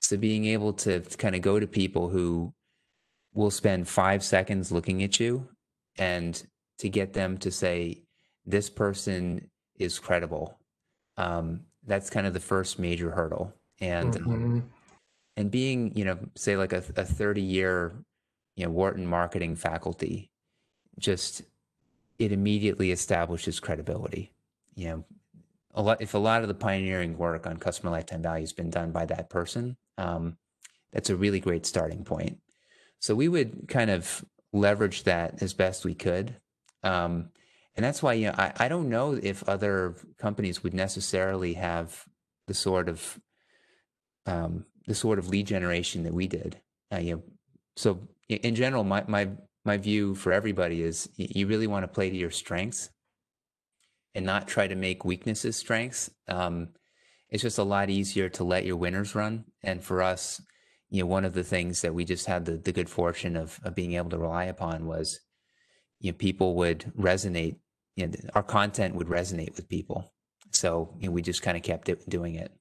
so 0.00 0.16
being 0.16 0.46
able 0.46 0.72
to 0.84 1.00
kind 1.16 1.36
of 1.36 1.42
go 1.42 1.60
to 1.60 1.68
people 1.68 2.08
who 2.08 2.52
will 3.34 3.50
spend 3.50 3.88
five 3.88 4.22
seconds 4.22 4.72
looking 4.72 5.02
at 5.02 5.20
you, 5.20 5.48
and 5.98 6.42
to 6.78 6.88
get 6.88 7.12
them 7.12 7.36
to 7.38 7.50
say 7.50 8.02
this 8.46 8.70
person 8.70 9.50
is 9.78 9.98
credible. 9.98 10.58
Um, 11.16 11.60
that's 11.86 12.10
kind 12.10 12.26
of 12.26 12.32
the 12.32 12.40
first 12.40 12.78
major 12.78 13.10
hurdle, 13.10 13.52
and 13.80 14.14
mm-hmm. 14.14 14.60
and 15.36 15.50
being 15.50 15.96
you 15.96 16.04
know 16.04 16.18
say 16.34 16.56
like 16.56 16.72
a, 16.72 16.82
a 16.96 17.04
thirty 17.04 17.42
year 17.42 17.92
you 18.56 18.64
know 18.64 18.70
Wharton 18.70 19.06
marketing 19.06 19.56
faculty, 19.56 20.30
just 20.98 21.42
it 22.18 22.32
immediately 22.32 22.90
establishes 22.92 23.60
credibility. 23.60 24.32
You 24.74 24.88
know, 24.88 25.04
a 25.74 25.82
lot 25.82 26.00
if 26.00 26.14
a 26.14 26.18
lot 26.18 26.42
of 26.42 26.48
the 26.48 26.54
pioneering 26.54 27.18
work 27.18 27.46
on 27.46 27.56
customer 27.58 27.90
lifetime 27.90 28.22
value 28.22 28.42
has 28.42 28.52
been 28.52 28.70
done 28.70 28.92
by 28.92 29.06
that 29.06 29.30
person, 29.30 29.76
um, 29.98 30.36
that's 30.92 31.10
a 31.10 31.16
really 31.16 31.40
great 31.40 31.66
starting 31.66 32.04
point. 32.04 32.38
So 33.04 33.14
we 33.14 33.28
would 33.28 33.68
kind 33.68 33.90
of 33.90 34.24
leverage 34.54 35.02
that 35.04 35.42
as 35.42 35.52
best 35.52 35.84
we 35.84 35.94
could. 35.94 36.36
Um, 36.82 37.28
and 37.76 37.84
that's 37.84 38.02
why 38.02 38.14
you 38.14 38.28
know 38.28 38.34
I, 38.38 38.52
I 38.56 38.68
don't 38.68 38.88
know 38.88 39.12
if 39.12 39.46
other 39.46 39.94
companies 40.16 40.62
would 40.62 40.72
necessarily 40.72 41.52
have 41.52 42.02
the 42.46 42.54
sort 42.54 42.88
of 42.88 43.20
um, 44.24 44.64
the 44.86 44.94
sort 44.94 45.18
of 45.18 45.28
lead 45.28 45.46
generation 45.46 46.04
that 46.04 46.14
we 46.14 46.26
did. 46.28 46.58
Uh, 46.90 46.96
you 46.96 47.16
know, 47.16 47.22
so 47.76 48.08
in 48.30 48.54
general, 48.54 48.84
my 48.84 49.04
my 49.06 49.28
my 49.66 49.76
view 49.76 50.14
for 50.14 50.32
everybody 50.32 50.80
is 50.80 51.06
you 51.18 51.46
really 51.46 51.66
want 51.66 51.82
to 51.82 51.94
play 51.94 52.08
to 52.08 52.16
your 52.16 52.30
strengths 52.30 52.88
and 54.14 54.24
not 54.24 54.48
try 54.48 54.66
to 54.66 54.76
make 54.76 55.04
weaknesses 55.04 55.56
strengths. 55.56 56.08
Um, 56.26 56.68
it's 57.28 57.42
just 57.42 57.58
a 57.58 57.64
lot 57.64 57.90
easier 57.90 58.30
to 58.30 58.44
let 58.44 58.64
your 58.64 58.76
winners 58.76 59.14
run. 59.14 59.44
And 59.62 59.84
for 59.84 60.00
us, 60.00 60.40
you 60.94 61.00
know, 61.00 61.08
one 61.08 61.24
of 61.24 61.32
the 61.32 61.42
things 61.42 61.82
that 61.82 61.92
we 61.92 62.04
just 62.04 62.26
had 62.26 62.44
the, 62.44 62.56
the 62.56 62.70
good 62.70 62.88
fortune 62.88 63.36
of, 63.36 63.58
of 63.64 63.74
being 63.74 63.94
able 63.94 64.10
to 64.10 64.16
rely 64.16 64.44
upon 64.44 64.86
was, 64.86 65.18
you 65.98 66.12
know, 66.12 66.16
people 66.16 66.54
would 66.54 66.92
resonate, 66.96 67.56
you 67.96 68.06
know, 68.06 68.12
our 68.36 68.44
content 68.44 68.94
would 68.94 69.08
resonate 69.08 69.56
with 69.56 69.68
people. 69.68 70.12
So 70.52 70.94
you 71.00 71.08
know, 71.08 71.12
we 71.12 71.20
just 71.20 71.42
kind 71.42 71.56
of 71.56 71.64
kept 71.64 71.88
it, 71.88 72.08
doing 72.08 72.36
it. 72.36 72.52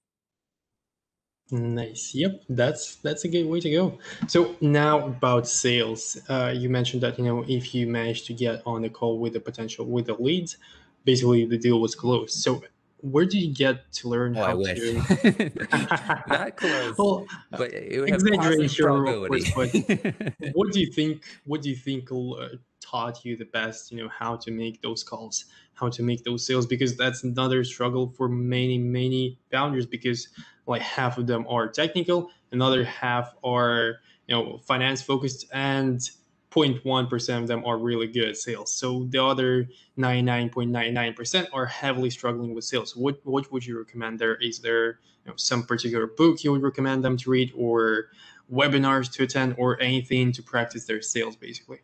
Nice. 1.52 2.16
Yep, 2.16 2.42
that's 2.50 2.96
that's 2.96 3.24
a 3.24 3.28
good 3.28 3.46
way 3.46 3.60
to 3.60 3.70
go. 3.70 4.00
So 4.28 4.56
now 4.62 5.06
about 5.06 5.48
sales, 5.48 6.18
uh, 6.28 6.56
you 6.56 6.70
mentioned 6.70 7.04
that 7.04 7.20
you 7.20 7.26
know 7.26 7.46
if 7.48 7.76
you 7.76 7.86
manage 7.86 8.24
to 8.24 8.34
get 8.34 8.64
on 8.66 8.82
the 8.82 8.90
call 8.90 9.20
with 9.20 9.34
the 9.34 9.42
potential 9.42 9.86
with 9.86 10.08
the 10.08 10.16
leads, 10.16 10.58
basically 11.06 11.46
the 11.46 11.60
deal 11.60 11.80
was 11.80 11.94
closed. 11.94 12.34
So 12.34 12.64
where 13.04 13.26
did 13.26 13.34
you 13.34 13.54
get 13.54 13.92
to 13.92 14.08
learn 14.08 14.38
oh, 14.38 14.44
how 14.44 14.64
to? 14.64 15.52
Not 16.28 16.56
close, 16.56 16.98
well, 16.98 17.26
but 17.52 17.74
it 17.74 18.00
would 18.00 18.10
exaggeration, 18.10 18.86
probability. 18.86 19.52
what 20.54 20.72
do 20.72 20.80
you 20.80 20.88
think? 20.88 21.26
What 21.44 21.62
do 21.62 21.70
you 21.70 21.76
think 21.76 22.10
uh, 22.12 22.48
taught 22.80 23.26
you 23.26 23.36
the 23.36 23.46
best? 23.46 23.92
You 23.92 24.02
know 24.02 24.10
how 24.10 24.38
to 24.38 24.52
make 24.52 24.82
those 24.82 25.04
calls, 25.04 25.46
how 25.74 25.90
to 25.90 26.02
make 26.02 26.24
those 26.24 26.48
sales, 26.48 26.66
because 26.66 26.96
that's 26.96 27.26
another 27.26 27.66
struggle 27.66 28.14
for 28.16 28.30
many 28.30 28.78
many 28.78 29.38
founders. 29.52 29.86
Because 29.86 30.30
like 30.66 30.82
half 30.82 31.18
of 31.18 31.28
them 31.28 31.46
are 31.50 31.68
technical, 31.68 32.30
another 32.54 32.86
half 32.86 33.36
are 33.44 33.98
you 34.28 34.36
know 34.36 34.60
finance 34.60 35.02
focused, 35.02 35.46
and 35.52 36.10
0.1% 36.54 37.38
of 37.38 37.48
them 37.48 37.66
are 37.66 37.78
really 37.78 38.08
good 38.08 38.38
sales. 38.38 38.74
So 38.74 39.06
the 39.10 39.24
other 39.24 39.68
99.99% 39.98 41.48
are 41.54 41.66
heavily 41.66 42.10
struggling 42.10 42.54
with 42.54 42.64
sales. 42.64 42.96
What 42.96 43.20
what 43.24 43.52
would 43.52 43.66
you 43.66 43.78
recommend 43.78 44.20
there? 44.20 44.36
Is 44.36 44.60
there 44.60 45.00
you 45.26 45.32
know, 45.32 45.34
some 45.36 45.64
particular 45.64 46.08
book 46.08 46.44
you 46.44 46.52
would 46.52 46.62
recommend 46.62 47.04
them 47.04 47.18
to 47.18 47.30
read 47.30 47.52
or 47.56 48.10
webinars 48.52 49.12
to 49.14 49.24
attend 49.24 49.56
or 49.58 49.82
anything 49.82 50.32
to 50.34 50.44
practice 50.44 50.86
their 50.86 51.02
sales 51.02 51.36
basically? 51.36 51.80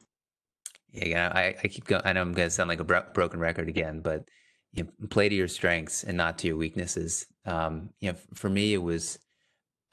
Yeah, 0.91 1.07
yeah 1.07 1.31
I, 1.33 1.55
I 1.63 1.67
keep 1.67 1.85
going. 1.85 2.01
I 2.05 2.13
know 2.13 2.21
I'm 2.21 2.33
going 2.33 2.47
to 2.47 2.51
sound 2.51 2.69
like 2.69 2.79
a 2.79 2.83
bro- 2.83 3.05
broken 3.13 3.39
record 3.39 3.69
again, 3.69 4.01
but 4.01 4.27
you 4.73 4.83
know, 4.83 5.07
play 5.09 5.29
to 5.29 5.35
your 5.35 5.47
strengths 5.47 6.03
and 6.03 6.17
not 6.17 6.37
to 6.39 6.47
your 6.47 6.57
weaknesses. 6.57 7.25
Um, 7.45 7.89
you 7.99 8.11
know, 8.11 8.17
for 8.35 8.49
me, 8.49 8.73
it 8.73 8.83
was 8.83 9.17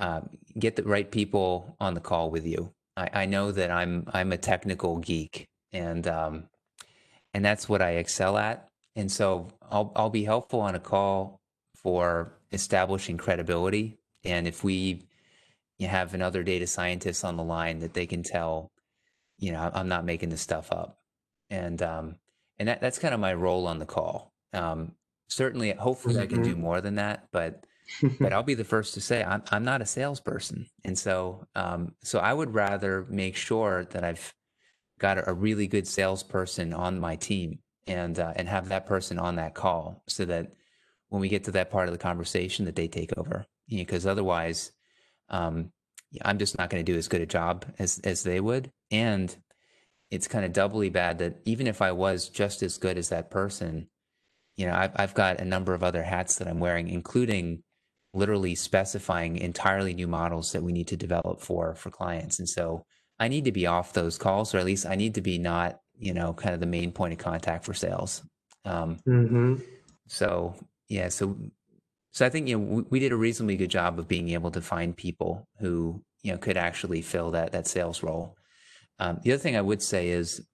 uh, 0.00 0.20
get 0.58 0.76
the 0.76 0.82
right 0.82 1.10
people 1.10 1.76
on 1.80 1.94
the 1.94 2.00
call 2.00 2.30
with 2.30 2.46
you. 2.46 2.72
I, 2.96 3.10
I 3.12 3.26
know 3.26 3.52
that 3.52 3.70
I'm 3.70 4.04
I'm 4.12 4.32
a 4.32 4.38
technical 4.38 4.98
geek 4.98 5.48
and 5.72 6.06
um, 6.06 6.48
and 7.34 7.44
that's 7.44 7.68
what 7.68 7.82
I 7.82 7.92
excel 7.92 8.38
at. 8.38 8.68
And 8.94 9.10
so 9.10 9.48
I'll 9.70 9.92
I'll 9.94 10.10
be 10.10 10.24
helpful 10.24 10.60
on 10.60 10.74
a 10.74 10.80
call 10.80 11.40
for 11.74 12.32
establishing 12.52 13.18
credibility. 13.18 13.98
And 14.24 14.48
if 14.48 14.64
we 14.64 15.06
you 15.78 15.88
have 15.88 16.14
another 16.14 16.42
data 16.42 16.66
scientist 16.66 17.24
on 17.24 17.36
the 17.36 17.44
line 17.44 17.80
that 17.80 17.92
they 17.92 18.06
can 18.06 18.22
tell, 18.22 18.70
you 19.38 19.52
know, 19.52 19.70
I'm 19.74 19.88
not 19.88 20.04
making 20.04 20.30
this 20.30 20.40
stuff 20.40 20.72
up. 20.72 20.98
And 21.50 21.82
um, 21.82 22.16
and 22.58 22.68
that, 22.68 22.80
that's 22.80 22.98
kind 22.98 23.14
of 23.14 23.20
my 23.20 23.34
role 23.34 23.66
on 23.66 23.78
the 23.78 23.86
call. 23.86 24.32
Um, 24.52 24.92
certainly, 25.28 25.72
hopefully, 25.72 26.14
mm-hmm. 26.14 26.22
I 26.22 26.26
can 26.26 26.42
do 26.42 26.52
mm-hmm. 26.52 26.60
more 26.60 26.80
than 26.80 26.94
that, 26.94 27.28
but 27.30 27.64
but 28.20 28.32
I'll 28.32 28.42
be 28.42 28.54
the 28.54 28.64
first 28.64 28.94
to 28.94 29.00
say 29.00 29.22
I'm 29.22 29.42
I'm 29.50 29.64
not 29.64 29.82
a 29.82 29.86
salesperson, 29.86 30.66
and 30.84 30.98
so 30.98 31.46
um, 31.54 31.94
so 32.02 32.18
I 32.18 32.32
would 32.32 32.54
rather 32.54 33.06
make 33.08 33.36
sure 33.36 33.84
that 33.86 34.04
I've 34.04 34.34
got 34.98 35.28
a, 35.28 35.32
really 35.32 35.66
good 35.66 35.86
salesperson 35.86 36.72
on 36.72 36.98
my 36.98 37.16
team 37.16 37.58
and 37.86 38.18
uh, 38.18 38.32
and 38.36 38.48
have 38.48 38.68
that 38.68 38.86
person 38.86 39.18
on 39.18 39.36
that 39.36 39.54
call 39.54 40.02
so 40.08 40.24
that 40.24 40.52
when 41.08 41.20
we 41.20 41.28
get 41.28 41.44
to 41.44 41.52
that 41.52 41.70
part 41.70 41.88
of 41.88 41.92
the 41.92 41.98
conversation 41.98 42.64
that 42.64 42.76
they 42.76 42.88
take 42.88 43.16
over. 43.16 43.46
Because 43.68 44.04
you 44.04 44.08
know, 44.08 44.12
otherwise 44.12 44.72
um, 45.28 45.72
I'm 46.22 46.38
just 46.38 46.56
not 46.56 46.70
going 46.70 46.84
to 46.84 46.92
do 46.92 46.98
as 46.98 47.08
good 47.08 47.20
a 47.20 47.26
job 47.26 47.64
as 47.78 48.00
as 48.04 48.22
they 48.22 48.40
would. 48.40 48.70
And 48.90 49.34
it's 50.10 50.28
kind 50.28 50.44
of 50.44 50.52
doubly 50.52 50.88
bad 50.88 51.18
that 51.18 51.40
even 51.44 51.66
if 51.66 51.82
I 51.82 51.92
was 51.92 52.28
just 52.28 52.62
as 52.62 52.78
good 52.78 52.96
as 52.96 53.08
that 53.08 53.30
person 53.30 53.88
you 54.56 54.66
know 54.66 54.74
I've, 54.74 54.92
I've 54.96 55.14
got 55.14 55.40
a 55.40 55.44
number 55.44 55.74
of 55.74 55.82
other 55.82 56.02
hats 56.02 56.36
that 56.36 56.48
I'm 56.48 56.60
wearing 56.60 56.88
including 56.88 57.62
literally 58.16 58.54
specifying 58.54 59.36
entirely 59.36 59.94
new 59.94 60.06
models 60.06 60.52
that 60.52 60.62
we 60.62 60.72
need 60.72 60.88
to 60.88 60.96
develop 60.96 61.40
for 61.40 61.74
for 61.74 61.90
clients. 61.90 62.38
And 62.38 62.48
so 62.48 62.84
i 63.18 63.28
need 63.28 63.44
to 63.44 63.52
be 63.52 63.66
off 63.66 63.92
those 63.92 64.18
calls 64.18 64.54
or 64.54 64.58
at 64.58 64.66
least 64.66 64.86
i 64.86 64.94
need 64.94 65.14
to 65.14 65.22
be 65.22 65.38
not 65.38 65.80
you 65.98 66.12
know 66.12 66.34
kind 66.34 66.54
of 66.54 66.60
the 66.60 66.66
main 66.66 66.92
point 66.92 67.12
of 67.12 67.18
contact 67.18 67.64
for 67.64 67.74
sales. 67.74 68.22
Um, 68.64 68.98
mm-hmm. 69.06 69.54
so 70.08 70.54
yeah 70.88 71.08
so 71.08 71.36
so 72.10 72.26
i 72.26 72.28
think 72.28 72.48
you 72.48 72.58
know 72.58 72.64
we, 72.64 72.82
we, 72.90 72.98
did 72.98 73.12
a 73.12 73.16
reasonably 73.16 73.56
good 73.56 73.70
job 73.70 73.98
of 73.98 74.08
being 74.08 74.30
able 74.30 74.50
to 74.50 74.60
find 74.60 74.96
people 74.96 75.46
who 75.60 76.02
you 76.22 76.32
know 76.32 76.38
could 76.38 76.56
actually 76.56 77.02
fill 77.02 77.30
that 77.32 77.52
that 77.52 77.68
sales 77.68 78.02
role. 78.02 78.36
Um, 78.98 79.20
the 79.22 79.32
other 79.32 79.38
thing 79.38 79.56
i 79.56 79.60
would 79.60 79.82
say 79.82 80.08
is 80.08 80.44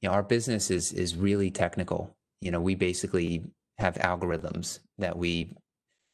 you 0.00 0.08
know 0.08 0.14
our 0.14 0.22
business 0.22 0.70
is 0.70 0.92
is 0.92 1.16
really 1.16 1.50
technical. 1.50 2.16
You 2.40 2.50
know 2.50 2.60
we 2.60 2.74
basically 2.74 3.44
have 3.78 3.94
algorithms 3.96 4.78
that 4.98 5.16
we 5.18 5.54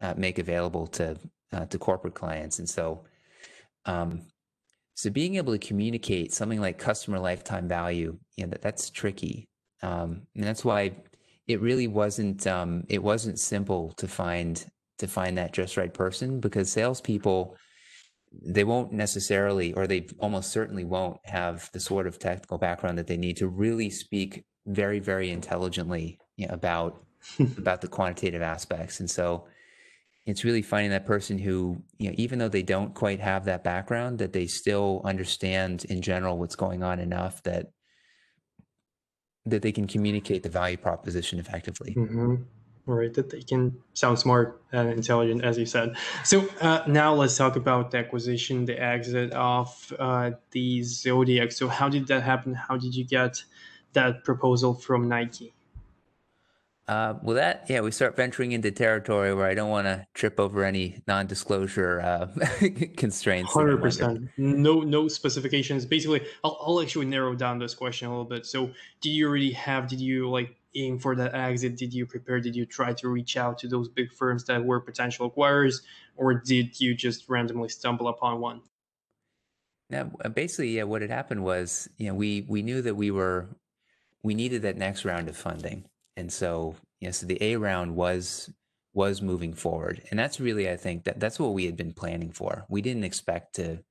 uh, 0.00 0.14
make 0.16 0.38
available 0.38 0.86
to 0.86 1.16
uh, 1.52 1.66
to 1.66 1.78
corporate 1.78 2.14
clients. 2.14 2.58
And 2.58 2.68
so, 2.68 3.04
um, 3.84 4.22
so 4.94 5.10
being 5.10 5.36
able 5.36 5.52
to 5.52 5.58
communicate 5.58 6.32
something 6.32 6.60
like 6.60 6.78
customer 6.78 7.18
lifetime 7.18 7.68
value, 7.68 8.18
you 8.36 8.44
know, 8.44 8.50
that, 8.50 8.62
that's 8.62 8.90
tricky, 8.90 9.48
um, 9.82 10.22
and 10.34 10.44
that's 10.44 10.64
why 10.64 10.92
it 11.46 11.60
really 11.60 11.86
wasn't 11.86 12.46
um, 12.46 12.84
it 12.88 13.02
wasn't 13.02 13.38
simple 13.38 13.92
to 13.96 14.08
find 14.08 14.66
to 14.98 15.06
find 15.06 15.38
that 15.38 15.52
just 15.52 15.76
right 15.76 15.92
person 15.92 16.40
because 16.40 16.70
salespeople 16.70 17.56
they 18.42 18.64
won't 18.64 18.92
necessarily 18.92 19.72
or 19.74 19.86
they 19.86 20.06
almost 20.18 20.50
certainly 20.50 20.84
won't 20.84 21.18
have 21.24 21.70
the 21.72 21.80
sort 21.80 22.06
of 22.06 22.18
technical 22.18 22.58
background 22.58 22.98
that 22.98 23.06
they 23.06 23.16
need 23.16 23.36
to 23.36 23.48
really 23.48 23.88
speak 23.88 24.44
very 24.66 24.98
very 24.98 25.30
intelligently 25.30 26.18
you 26.36 26.46
know, 26.46 26.54
about 26.54 27.04
about 27.58 27.80
the 27.80 27.88
quantitative 27.88 28.42
aspects 28.42 29.00
and 29.00 29.10
so 29.10 29.46
it's 30.26 30.44
really 30.44 30.62
finding 30.62 30.90
that 30.90 31.06
person 31.06 31.38
who 31.38 31.82
you 31.98 32.08
know 32.08 32.14
even 32.18 32.38
though 32.38 32.48
they 32.48 32.62
don't 32.62 32.94
quite 32.94 33.20
have 33.20 33.44
that 33.44 33.64
background 33.64 34.18
that 34.18 34.32
they 34.32 34.46
still 34.46 35.00
understand 35.04 35.84
in 35.86 36.02
general 36.02 36.36
what's 36.36 36.56
going 36.56 36.82
on 36.82 36.98
enough 36.98 37.42
that 37.44 37.66
that 39.46 39.62
they 39.62 39.72
can 39.72 39.86
communicate 39.86 40.42
the 40.42 40.48
value 40.48 40.76
proposition 40.76 41.38
effectively. 41.38 41.94
Mm-hmm. 41.96 42.34
right 42.86 43.14
that 43.14 43.30
they 43.30 43.42
can 43.42 43.78
sound 43.94 44.18
smart 44.18 44.60
and 44.72 44.90
intelligent 44.90 45.44
as 45.44 45.56
you 45.56 45.66
said. 45.66 45.96
So 46.24 46.48
uh, 46.60 46.82
now 46.88 47.14
let's 47.14 47.36
talk 47.36 47.54
about 47.56 47.92
the 47.92 47.98
acquisition 47.98 48.64
the 48.64 48.80
exit 48.82 49.32
of 49.32 49.92
uh, 49.98 50.32
the 50.50 50.82
zodiac. 50.82 51.52
So 51.52 51.68
how 51.68 51.88
did 51.88 52.08
that 52.08 52.24
happen? 52.24 52.54
How 52.54 52.76
did 52.76 52.94
you 52.94 53.04
get 53.04 53.42
that 53.92 54.24
proposal 54.24 54.74
from 54.74 55.08
nike 55.08 55.55
Uh, 56.88 57.14
well, 57.20 57.34
that 57.34 57.66
yeah, 57.68 57.80
we 57.80 57.90
start 57.90 58.14
venturing 58.14 58.52
into 58.52 58.70
territory 58.70 59.34
where 59.34 59.46
I 59.46 59.54
don't 59.54 59.70
want 59.70 59.86
to 59.86 60.06
trip 60.14 60.38
over 60.38 60.62
any 60.62 61.02
non-disclosure 61.08 62.00
uh, 62.00 62.28
constraints. 62.96 63.52
Hundred 63.52 63.82
percent. 63.82 64.28
No, 64.36 64.82
no 64.82 65.08
specifications. 65.08 65.84
Basically, 65.84 66.20
I'll, 66.44 66.56
I'll 66.64 66.80
actually 66.80 67.06
narrow 67.06 67.34
down 67.34 67.58
this 67.58 67.74
question 67.74 68.06
a 68.06 68.10
little 68.10 68.24
bit. 68.24 68.46
So, 68.46 68.70
do 69.00 69.10
you 69.10 69.26
already 69.26 69.50
have? 69.52 69.88
Did 69.88 70.00
you 70.00 70.30
like 70.30 70.54
aim 70.76 71.00
for 71.00 71.16
that 71.16 71.34
exit? 71.34 71.76
Did 71.76 71.92
you 71.92 72.06
prepare? 72.06 72.40
Did 72.40 72.54
you 72.54 72.64
try 72.64 72.92
to 72.92 73.08
reach 73.08 73.36
out 73.36 73.58
to 73.58 73.68
those 73.68 73.88
big 73.88 74.12
firms 74.12 74.44
that 74.44 74.64
were 74.64 74.78
potential 74.78 75.28
acquirers, 75.28 75.82
or 76.14 76.34
did 76.34 76.80
you 76.80 76.94
just 76.94 77.28
randomly 77.28 77.68
stumble 77.68 78.06
upon 78.06 78.40
one? 78.40 78.60
Now, 79.90 80.04
basically, 80.32 80.76
yeah, 80.76 80.84
what 80.84 81.02
had 81.02 81.10
happened 81.10 81.42
was, 81.42 81.88
you 81.96 82.06
know, 82.06 82.14
we 82.14 82.46
we 82.46 82.62
knew 82.62 82.80
that 82.82 82.94
we 82.94 83.10
were 83.10 83.48
we 84.22 84.34
needed 84.34 84.62
that 84.62 84.76
next 84.76 85.04
round 85.04 85.28
of 85.28 85.36
funding 85.36 85.84
and 86.16 86.32
so 86.32 86.76
you 87.00 87.08
know, 87.08 87.12
so 87.12 87.26
the 87.26 87.42
A 87.42 87.56
round 87.56 87.94
was 87.94 88.50
was 88.94 89.20
moving 89.20 89.52
forward, 89.52 90.02
and 90.10 90.18
that's 90.18 90.40
really 90.40 90.70
I 90.70 90.76
think 90.76 91.04
that 91.04 91.20
that's 91.20 91.38
what 91.38 91.52
we 91.52 91.66
had 91.66 91.76
been 91.76 91.92
planning 91.92 92.32
for. 92.32 92.64
We 92.68 92.82
didn't 92.82 93.04
expect 93.04 93.56
to 93.56 93.82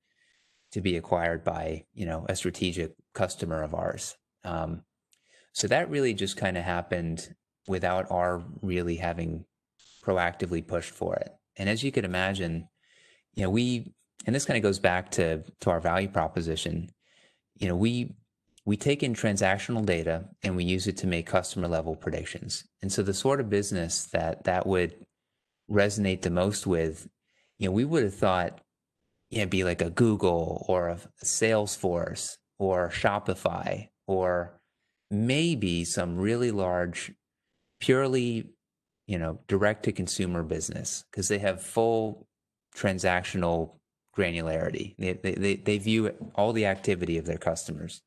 to 0.72 0.80
be 0.80 0.96
acquired 0.96 1.44
by 1.44 1.84
you 1.94 2.06
know 2.06 2.26
a 2.28 2.36
strategic 2.36 2.92
customer 3.14 3.62
of 3.62 3.74
ours. 3.74 4.16
Um, 4.44 4.82
so 5.52 5.68
that 5.68 5.90
really 5.90 6.12
just 6.14 6.36
kind 6.36 6.56
of 6.56 6.64
happened 6.64 7.34
without 7.66 8.10
our 8.10 8.42
really 8.62 8.96
having 8.96 9.44
proactively 10.04 10.66
pushed 10.66 10.92
for 10.92 11.16
it. 11.16 11.30
And 11.56 11.68
as 11.68 11.82
you 11.82 11.90
could 11.90 12.04
imagine, 12.04 12.68
you 13.34 13.42
know, 13.42 13.50
we 13.50 13.94
and 14.26 14.34
this 14.34 14.44
kind 14.44 14.56
of 14.56 14.62
goes 14.62 14.78
back 14.78 15.12
to 15.12 15.42
to 15.60 15.70
our 15.70 15.80
value 15.80 16.08
proposition. 16.08 16.90
You 17.58 17.68
know, 17.68 17.76
we 17.76 18.16
we 18.66 18.76
take 18.76 19.04
in 19.04 19.14
transactional 19.14 19.86
data 19.86 20.24
and 20.42 20.56
we 20.56 20.64
use 20.64 20.88
it 20.88 20.96
to 20.98 21.06
make 21.06 21.24
customer 21.26 21.68
level 21.68 21.94
predictions. 21.94 22.64
And 22.82 22.92
so 22.92 23.02
the 23.02 23.14
sort 23.14 23.40
of 23.40 23.48
business 23.48 24.06
that 24.06 24.44
that 24.44 24.66
would 24.66 25.06
resonate 25.70 26.22
the 26.22 26.30
most 26.30 26.66
with, 26.66 27.08
you 27.58 27.68
know, 27.68 27.72
we 27.72 27.84
would 27.84 28.02
have 28.02 28.14
thought, 28.14 28.60
you 29.30 29.38
know, 29.38 29.46
be 29.46 29.62
like 29.62 29.80
a 29.80 29.90
Google 29.90 30.66
or 30.68 30.88
a 30.88 30.98
Salesforce 31.24 32.36
or 32.58 32.90
Shopify 32.90 33.88
or 34.08 34.58
maybe 35.12 35.84
some 35.84 36.16
really 36.16 36.50
large, 36.50 37.12
purely, 37.80 38.50
you 39.06 39.18
know, 39.18 39.38
direct 39.46 39.84
to 39.84 39.92
consumer 39.92 40.42
business 40.42 41.04
because 41.10 41.28
they 41.28 41.38
have 41.38 41.62
full 41.62 42.26
transactional 42.74 43.76
granularity. 44.16 44.96
They, 44.98 45.12
they, 45.34 45.54
they 45.54 45.78
view 45.78 46.08
all 46.34 46.52
the 46.52 46.66
activity 46.66 47.16
of 47.16 47.26
their 47.26 47.38
customers 47.38 48.02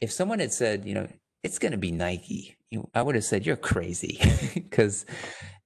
if 0.00 0.10
someone 0.12 0.38
had 0.38 0.52
said, 0.52 0.84
you 0.84 0.94
know, 0.94 1.08
it's 1.42 1.58
going 1.58 1.72
to 1.72 1.78
be 1.78 1.90
Nike, 1.90 2.56
you 2.70 2.78
know, 2.78 2.90
I 2.94 3.02
would 3.02 3.14
have 3.14 3.24
said 3.24 3.46
you're 3.46 3.56
crazy 3.56 4.20
because 4.54 5.06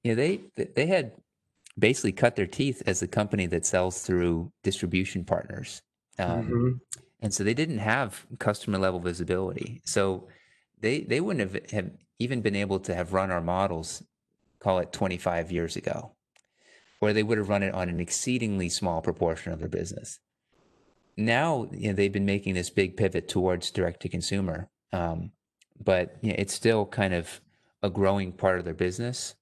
you 0.03 0.15
know 0.15 0.17
they 0.17 0.41
they 0.75 0.87
had 0.87 1.13
basically 1.79 2.13
cut 2.13 2.37
their 2.37 2.47
teeth 2.47 2.83
as 2.87 3.03
a 3.03 3.09
company 3.09 3.47
that 3.47 3.67
sells 3.67 4.03
through 4.03 4.53
distribution 4.63 5.25
partners, 5.25 5.83
um, 6.19 6.45
mm-hmm. 6.45 6.69
and 7.21 7.35
so 7.35 7.45
they 7.45 7.55
didn't 7.55 7.79
have 7.79 8.27
customer 8.39 8.79
level 8.79 9.01
visibility. 9.01 9.81
So 9.85 10.29
they 10.81 11.01
they 11.01 11.21
wouldn't 11.21 11.53
have, 11.53 11.71
have 11.71 11.91
even 12.19 12.41
been 12.41 12.57
able 12.57 12.81
to 12.81 12.95
have 12.95 13.13
run 13.13 13.31
our 13.31 13.43
models, 13.43 14.03
call 14.61 14.79
it 14.79 14.93
25 14.93 15.51
years 15.51 15.77
ago, 15.77 16.13
or 17.01 17.13
they 17.13 17.23
would 17.23 17.39
have 17.39 17.49
run 17.49 17.63
it 17.63 17.75
on 17.75 17.89
an 17.89 18.01
exceedingly 18.01 18.69
small 18.69 19.03
proportion 19.03 19.53
of 19.53 19.59
their 19.59 19.69
business 19.69 20.21
now 21.17 21.69
you 21.73 21.89
know, 21.89 21.95
they've 21.95 22.13
been 22.13 22.27
making 22.27 22.55
this 22.55 22.71
big 22.71 22.97
pivot 22.97 23.29
towards 23.29 23.71
direct 23.71 24.01
to 24.03 24.09
consumer, 24.09 24.69
um, 24.93 25.31
but 25.83 26.17
you 26.21 26.31
know, 26.31 26.37
it's 26.39 26.55
still 26.55 26.87
kind 26.87 27.15
of 27.15 27.41
a 27.83 27.91
growing 27.91 28.33
part 28.33 28.59
of 28.59 28.65
their 28.65 28.75
business. 28.75 29.35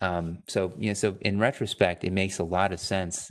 Um, 0.00 0.42
so 0.48 0.72
you 0.78 0.88
know, 0.88 0.94
so 0.94 1.16
in 1.20 1.38
retrospect, 1.38 2.04
it 2.04 2.12
makes 2.12 2.38
a 2.38 2.44
lot 2.44 2.72
of 2.72 2.80
sense, 2.80 3.30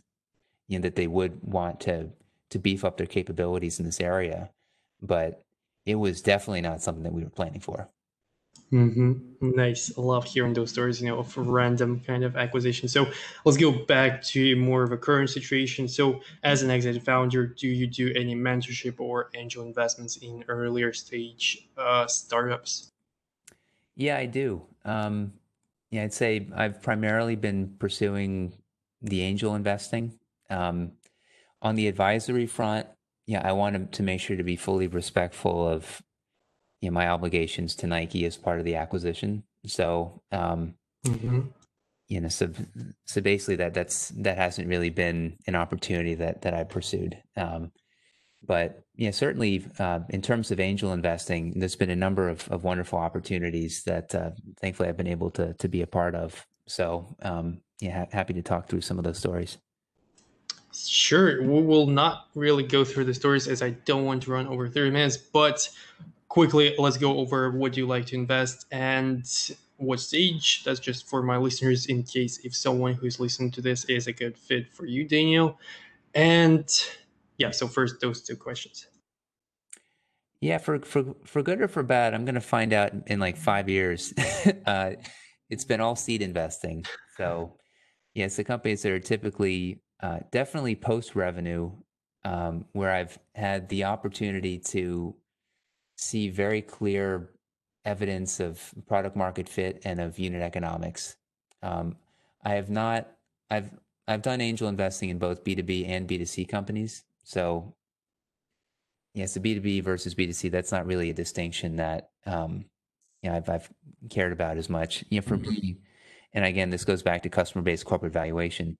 you 0.67 0.78
know, 0.78 0.84
that 0.84 0.95
they 0.95 1.08
would 1.08 1.39
want 1.43 1.80
to 1.82 2.10
to 2.52 2.60
beef 2.60 2.84
up 2.84 2.97
their 2.97 3.08
capabilities 3.08 3.80
in 3.80 3.86
this 3.86 3.99
area, 3.99 4.49
but 5.02 5.43
it 5.86 5.95
was 5.95 6.21
definitely 6.21 6.62
not 6.62 6.82
something 6.82 7.04
that 7.04 7.13
we 7.13 7.23
were 7.23 7.30
planning 7.30 7.62
for. 7.62 7.89
Mm-hmm. 8.71 9.55
Nice. 9.55 9.91
I 9.97 10.01
love 10.01 10.25
hearing 10.25 10.53
those 10.53 10.69
stories, 10.71 11.01
you 11.01 11.07
know, 11.07 11.17
of 11.17 11.35
random 11.38 12.01
kind 12.05 12.23
of 12.23 12.35
acquisition. 12.35 12.88
So 12.88 13.07
let's 13.43 13.57
go 13.57 13.71
back 13.71 14.21
to 14.25 14.55
more 14.57 14.83
of 14.83 14.91
a 14.91 14.97
current 14.97 15.31
situation. 15.31 15.88
So, 15.88 16.21
as 16.43 16.62
an 16.62 16.69
exit 16.69 17.01
founder, 17.03 17.47
do 17.47 17.67
you 17.67 17.88
do 17.88 18.13
any 18.15 18.35
mentorship 18.35 18.99
or 18.99 19.31
angel 19.33 19.65
investments 19.65 20.17
in 20.17 20.43
earlier 20.47 20.93
stage 20.93 21.67
uh, 21.77 22.05
startups? 22.05 22.91
Yeah, 23.95 24.17
I 24.17 24.27
do. 24.27 24.62
Um, 24.85 25.33
yeah, 25.89 26.03
I'd 26.03 26.13
say 26.13 26.47
I've 26.55 26.81
primarily 26.83 27.35
been 27.35 27.75
pursuing 27.79 28.53
the 29.01 29.21
angel 29.21 29.55
investing. 29.55 30.19
Um, 30.49 30.91
on 31.62 31.75
the 31.75 31.88
advisory 31.88 32.45
front, 32.45 32.88
yeah, 33.25 33.41
I 33.43 33.51
want 33.53 33.93
to 33.93 34.03
make 34.03 34.21
sure 34.21 34.38
to 34.38 34.43
be 34.43 34.55
fully 34.55 34.88
respectful 34.88 35.67
of 35.67 36.01
you 36.81 36.89
know, 36.89 36.93
my 36.93 37.09
obligations 37.09 37.75
to 37.75 37.87
Nike 37.87 38.25
as 38.25 38.37
part 38.37 38.59
of 38.59 38.65
the 38.65 38.75
acquisition. 38.75 39.43
So, 39.65 40.21
um, 40.31 40.75
mm-hmm. 41.05 41.41
you 42.07 42.21
know, 42.21 42.29
so 42.29 42.49
so 43.05 43.21
basically 43.21 43.57
that 43.57 43.73
that's 43.73 44.09
that 44.09 44.37
hasn't 44.37 44.67
really 44.67 44.89
been 44.89 45.37
an 45.47 45.55
opportunity 45.55 46.15
that 46.15 46.41
that 46.43 46.53
I 46.53 46.63
pursued. 46.63 47.21
Um, 47.35 47.71
but 48.45 48.83
yeah, 48.95 49.11
certainly 49.11 49.65
uh, 49.79 49.99
in 50.09 50.21
terms 50.21 50.51
of 50.51 50.59
angel 50.59 50.93
investing, 50.93 51.59
there's 51.59 51.75
been 51.75 51.89
a 51.89 51.95
number 51.95 52.29
of, 52.29 52.47
of 52.49 52.63
wonderful 52.63 52.97
opportunities 52.97 53.83
that 53.83 54.15
uh, 54.15 54.31
thankfully 54.61 54.87
I've 54.87 54.97
been 54.97 55.07
able 55.07 55.31
to 55.31 55.53
to 55.55 55.67
be 55.67 55.81
a 55.81 55.87
part 55.87 56.15
of. 56.15 56.45
So 56.67 57.15
um, 57.21 57.61
yeah, 57.81 57.99
ha- 57.99 58.09
happy 58.11 58.33
to 58.33 58.41
talk 58.41 58.69
through 58.69 58.81
some 58.81 58.97
of 58.97 59.03
those 59.03 59.17
stories. 59.17 59.57
Sure, 60.71 61.41
we 61.41 61.61
will 61.63 61.87
not 61.87 62.27
really 62.35 62.63
go 62.63 62.85
through 62.85 63.05
the 63.05 63.13
stories 63.13 63.47
as 63.47 63.61
I 63.63 63.71
don't 63.71 64.05
want 64.05 64.23
to 64.23 64.31
run 64.31 64.47
over 64.47 64.69
30 64.69 64.91
minutes, 64.91 65.17
but 65.17 65.67
quickly, 66.29 66.75
let's 66.77 66.97
go 66.97 67.17
over 67.17 67.51
what 67.51 67.75
you 67.75 67.85
like 67.85 68.05
to 68.07 68.15
invest 68.15 68.65
and 68.71 69.25
what 69.77 69.99
stage. 69.99 70.63
That's 70.63 70.79
just 70.79 71.09
for 71.09 71.21
my 71.21 71.37
listeners 71.37 71.87
in 71.87 72.03
case 72.03 72.39
if 72.45 72.55
someone 72.55 72.93
who's 72.93 73.19
listening 73.19 73.51
to 73.51 73.61
this 73.61 73.83
is 73.85 74.07
a 74.07 74.13
good 74.13 74.37
fit 74.37 74.71
for 74.71 74.85
you, 74.85 75.03
Daniel. 75.03 75.59
And 76.13 76.69
yeah, 77.37 77.51
so 77.51 77.67
first 77.67 77.99
those 77.99 78.21
two 78.21 78.35
questions. 78.35 78.87
Yeah, 80.41 80.57
for 80.57 80.79
for 80.79 81.15
for 81.25 81.43
good 81.43 81.59
or 81.59 81.67
for 81.67 81.83
bad, 81.83 82.13
I'm 82.13 82.23
gonna 82.23 82.39
find 82.39 82.71
out 82.71 82.93
in 83.07 83.19
like 83.19 83.35
five 83.35 83.67
years. 83.67 84.13
uh, 84.65 84.91
it's 85.49 85.65
been 85.65 85.81
all 85.81 85.95
seed 85.95 86.21
investing, 86.21 86.85
so 87.17 87.57
yes, 88.13 88.37
the 88.37 88.45
companies 88.45 88.81
that 88.83 88.91
are 88.93 88.99
typically 88.99 89.81
uh, 90.01 90.19
definitely 90.31 90.75
post 90.75 91.15
revenue, 91.15 91.71
um, 92.23 92.65
where 92.71 92.91
I've 92.91 93.19
had 93.35 93.67
the 93.67 93.83
opportunity 93.83 94.59
to 94.59 95.13
see 95.99 96.29
very 96.29 96.62
clear 96.62 97.29
evidence 97.85 98.39
of 98.39 98.73
product 98.88 99.15
market 99.15 99.49
fit 99.49 99.81
and 99.83 99.99
of 99.99 100.17
unit 100.17 100.41
economics. 100.41 101.17
Um, 101.62 101.97
I 102.43 102.51
have 102.53 102.69
not. 102.69 103.12
I've 103.49 103.71
I've 104.07 104.21
done 104.21 104.41
angel 104.41 104.67
investing 104.69 105.09
in 105.09 105.19
both 105.19 105.43
B 105.43 105.55
two 105.55 105.63
B 105.63 105.85
and 105.85 106.07
B 106.07 106.17
two 106.17 106.25
C 106.25 106.45
companies. 106.45 107.03
So 107.23 107.75
yes, 109.13 109.33
the 109.33 109.39
B 109.39 109.55
two 109.55 109.62
B 109.62 109.81
versus 109.81 110.13
B 110.13 110.25
two 110.25 110.33
C. 110.33 110.49
That's 110.49 110.71
not 110.71 110.85
really 110.85 111.09
a 111.09 111.13
distinction 111.13 111.75
that 111.75 112.09
um, 112.25 112.65
you 113.21 113.29
know 113.29 113.35
I've 113.35 113.49
I've 113.49 113.69
cared 114.09 114.31
about 114.31 114.57
as 114.57 114.69
much. 114.69 115.03
You 115.09 115.19
know, 115.19 115.27
for 115.27 115.38
mm-hmm. 115.38 115.51
me, 115.51 115.77
and 116.33 116.45
again, 116.45 116.69
this 116.69 116.85
goes 116.85 117.03
back 117.03 117.23
to 117.23 117.29
customer 117.29 117.63
based 117.63 117.85
corporate 117.85 118.13
valuation. 118.13 118.77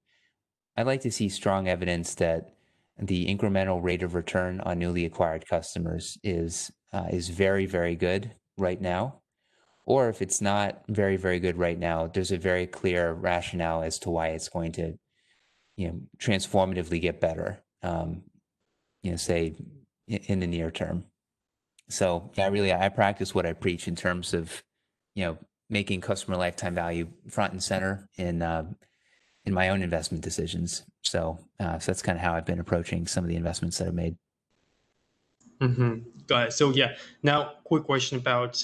I'd 0.78 0.88
like 0.88 1.02
to 1.02 1.12
see 1.12 1.28
strong 1.28 1.68
evidence 1.68 2.16
that 2.16 2.54
the 2.98 3.26
incremental 3.28 3.84
rate 3.84 4.04
of 4.04 4.14
return 4.14 4.62
on 4.62 4.80
newly 4.80 5.06
acquired 5.06 5.48
customers 5.48 6.18
is 6.24 6.72
uh, 6.94 7.08
is 7.12 7.30
very, 7.30 7.66
very 7.66 7.96
good 7.96 8.32
right 8.58 8.80
now. 8.82 9.22
Or 9.86 10.10
if 10.10 10.22
it's 10.22 10.42
not 10.42 10.84
very, 10.88 11.18
very 11.18 11.40
good 11.40 11.58
right 11.58 11.78
now, 11.78 12.08
there's 12.08 12.32
a 12.32 12.38
very 12.38 12.68
clear 12.68 13.14
rationale 13.14 13.82
as 13.82 13.98
to 14.00 14.10
why 14.10 14.30
it's 14.30 14.50
going 14.50 14.72
to, 14.74 14.98
you 15.78 15.88
know, 15.88 16.02
transformatively 16.20 17.02
get 17.02 17.20
better. 17.20 17.64
Um, 17.82 18.24
you 19.02 19.12
know, 19.12 19.18
say 19.18 19.56
in 20.08 20.40
the 20.40 20.48
near 20.48 20.72
term. 20.72 21.06
So 21.90 22.32
yeah, 22.36 22.50
really, 22.50 22.74
I 22.74 22.90
practice 22.90 23.34
what 23.34 23.46
I 23.46 23.54
preach 23.54 23.88
in 23.88 23.96
terms 23.96 24.34
of, 24.34 24.64
you 25.16 25.26
know, 25.26 25.38
making 25.70 26.02
customer 26.02 26.38
lifetime 26.38 26.76
value 26.76 27.08
front 27.30 27.54
and 27.54 27.64
center 27.64 28.08
in 28.18 28.42
uh, 28.42 28.66
in 29.46 29.54
my 29.54 29.70
own 29.70 29.82
investment 29.82 30.24
decisions. 30.24 30.84
So, 31.04 31.40
uh, 31.60 31.80
so 31.80 31.92
that's 31.92 32.02
kind 32.02 32.18
of 32.18 32.24
how 32.24 32.34
I've 32.34 32.46
been 32.46 32.60
approaching 32.60 33.08
some 33.08 33.24
of 33.24 33.30
the 33.30 33.36
investments 33.36 33.78
that 33.78 33.88
I've 33.88 33.94
made. 33.94 34.18
Mm-hmm. 35.62 36.00
Got 36.28 36.48
it. 36.48 36.54
So 36.54 36.72
yeah. 36.72 36.96
Now, 37.24 37.54
quick 37.64 37.84
question 37.84 38.18
about 38.18 38.62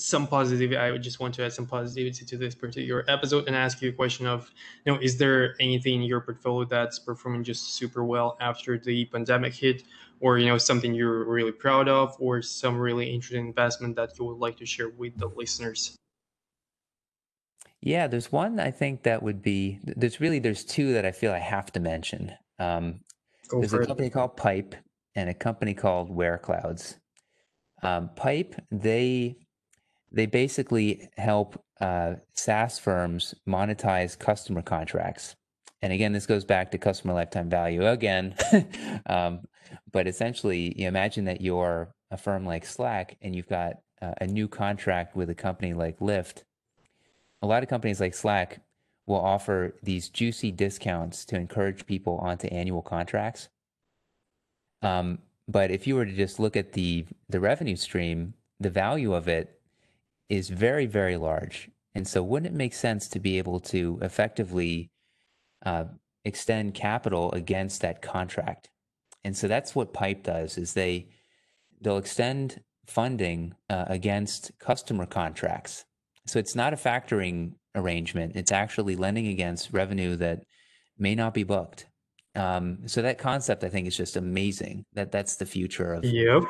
some 0.00 0.26
positivity. 0.26 0.76
I 0.76 0.90
would 0.90 1.02
just 1.02 1.20
want 1.20 1.34
to 1.34 1.44
add 1.44 1.52
some 1.52 1.66
positivity 1.66 2.24
to 2.24 2.36
this 2.36 2.54
particular 2.54 3.04
episode 3.08 3.46
and 3.46 3.54
ask 3.54 3.82
you 3.82 3.90
a 3.90 3.92
question 3.92 4.26
of, 4.26 4.50
you 4.84 4.92
know, 4.92 4.98
is 5.00 5.18
there 5.18 5.54
anything 5.60 5.96
in 5.96 6.02
your 6.02 6.20
portfolio 6.20 6.66
that's 6.66 6.98
performing 6.98 7.44
just 7.44 7.74
super 7.74 8.04
well 8.04 8.36
after 8.40 8.78
the 8.78 9.04
pandemic 9.06 9.54
hit, 9.54 9.82
or 10.20 10.38
you 10.38 10.46
know, 10.46 10.56
something 10.56 10.94
you're 10.94 11.24
really 11.24 11.52
proud 11.52 11.88
of, 11.88 12.16
or 12.18 12.40
some 12.40 12.78
really 12.78 13.12
interesting 13.12 13.46
investment 13.46 13.96
that 13.96 14.18
you 14.18 14.24
would 14.24 14.38
like 14.38 14.56
to 14.56 14.66
share 14.66 14.88
with 14.88 15.18
the 15.18 15.26
listeners? 15.26 15.96
Yeah, 17.82 18.06
there's 18.06 18.30
one 18.30 18.60
I 18.60 18.70
think 18.70 19.02
that 19.02 19.22
would 19.22 19.42
be. 19.42 19.80
There's 19.82 20.20
really 20.20 20.38
there's 20.38 20.64
two 20.64 20.92
that 20.92 21.04
I 21.04 21.12
feel 21.12 21.32
I 21.32 21.38
have 21.38 21.72
to 21.72 21.80
mention. 21.80 22.32
Um, 22.58 23.00
there's 23.50 23.72
a 23.72 23.84
company 23.84 24.08
it. 24.08 24.12
called 24.12 24.36
Pipe 24.36 24.74
and 25.14 25.28
a 25.28 25.34
company 25.34 25.74
called 25.74 26.10
WearClouds. 26.10 26.96
Um, 27.82 28.10
Pipe, 28.16 28.54
they 28.70 29.36
they 30.12 30.26
basically 30.26 31.08
help 31.16 31.62
uh, 31.80 32.14
SaaS 32.34 32.78
firms 32.78 33.34
monetize 33.48 34.18
customer 34.18 34.60
contracts. 34.60 35.36
And 35.82 35.92
again, 35.92 36.12
this 36.12 36.26
goes 36.26 36.44
back 36.44 36.72
to 36.72 36.78
customer 36.78 37.14
lifetime 37.14 37.48
value 37.48 37.86
again. 37.86 38.34
um, 39.06 39.40
but 39.92 40.06
essentially, 40.06 40.74
you 40.76 40.88
imagine 40.88 41.24
that 41.26 41.40
you're 41.40 41.94
a 42.10 42.16
firm 42.16 42.44
like 42.44 42.66
Slack 42.66 43.16
and 43.22 43.34
you've 43.34 43.48
got 43.48 43.76
uh, 44.02 44.14
a 44.20 44.26
new 44.26 44.48
contract 44.48 45.14
with 45.14 45.30
a 45.30 45.34
company 45.34 45.74
like 45.74 45.98
Lyft. 46.00 46.42
A 47.42 47.46
lot 47.46 47.62
of 47.62 47.68
companies 47.68 48.00
like 48.00 48.14
Slack 48.14 48.60
will 49.06 49.20
offer 49.20 49.74
these 49.82 50.08
juicy 50.08 50.50
discounts 50.50 51.24
to 51.26 51.36
encourage 51.36 51.86
people 51.86 52.18
onto 52.18 52.46
annual 52.48 52.82
contracts. 52.82 53.48
Um, 54.82 55.18
but 55.48 55.70
if 55.70 55.86
you 55.86 55.96
were 55.96 56.06
to 56.06 56.12
just 56.12 56.38
look 56.38 56.56
at 56.56 56.72
the 56.72 57.06
the 57.28 57.40
revenue 57.40 57.76
stream, 57.76 58.34
the 58.60 58.70
value 58.70 59.14
of 59.14 59.28
it 59.28 59.60
is 60.28 60.48
very, 60.48 60.86
very 60.86 61.16
large. 61.16 61.68
And 61.94 62.06
so, 62.06 62.22
wouldn't 62.22 62.54
it 62.54 62.56
make 62.56 62.72
sense 62.72 63.08
to 63.08 63.20
be 63.20 63.38
able 63.38 63.60
to 63.60 63.98
effectively 64.00 64.90
uh, 65.66 65.84
extend 66.24 66.74
capital 66.74 67.32
against 67.32 67.80
that 67.82 68.00
contract? 68.00 68.70
And 69.24 69.36
so 69.36 69.48
that's 69.48 69.74
what 69.74 69.92
Pipe 69.92 70.22
does: 70.22 70.56
is 70.56 70.72
they 70.72 71.08
they'll 71.80 71.98
extend 71.98 72.62
funding 72.86 73.54
uh, 73.68 73.86
against 73.88 74.52
customer 74.58 75.06
contracts. 75.06 75.84
So 76.26 76.38
it's 76.38 76.54
not 76.54 76.72
a 76.72 76.76
factoring 76.76 77.54
arrangement; 77.74 78.36
it's 78.36 78.52
actually 78.52 78.94
lending 78.94 79.26
against 79.26 79.72
revenue 79.72 80.16
that 80.16 80.44
may 80.96 81.16
not 81.16 81.34
be 81.34 81.42
booked. 81.42 81.86
Um, 82.34 82.86
so 82.86 83.02
that 83.02 83.18
concept, 83.18 83.64
I 83.64 83.68
think, 83.68 83.86
is 83.86 83.96
just 83.96 84.16
amazing. 84.16 84.84
That 84.94 85.12
that's 85.12 85.36
the 85.36 85.46
future 85.46 85.92
of 85.92 86.04
yep. 86.04 86.42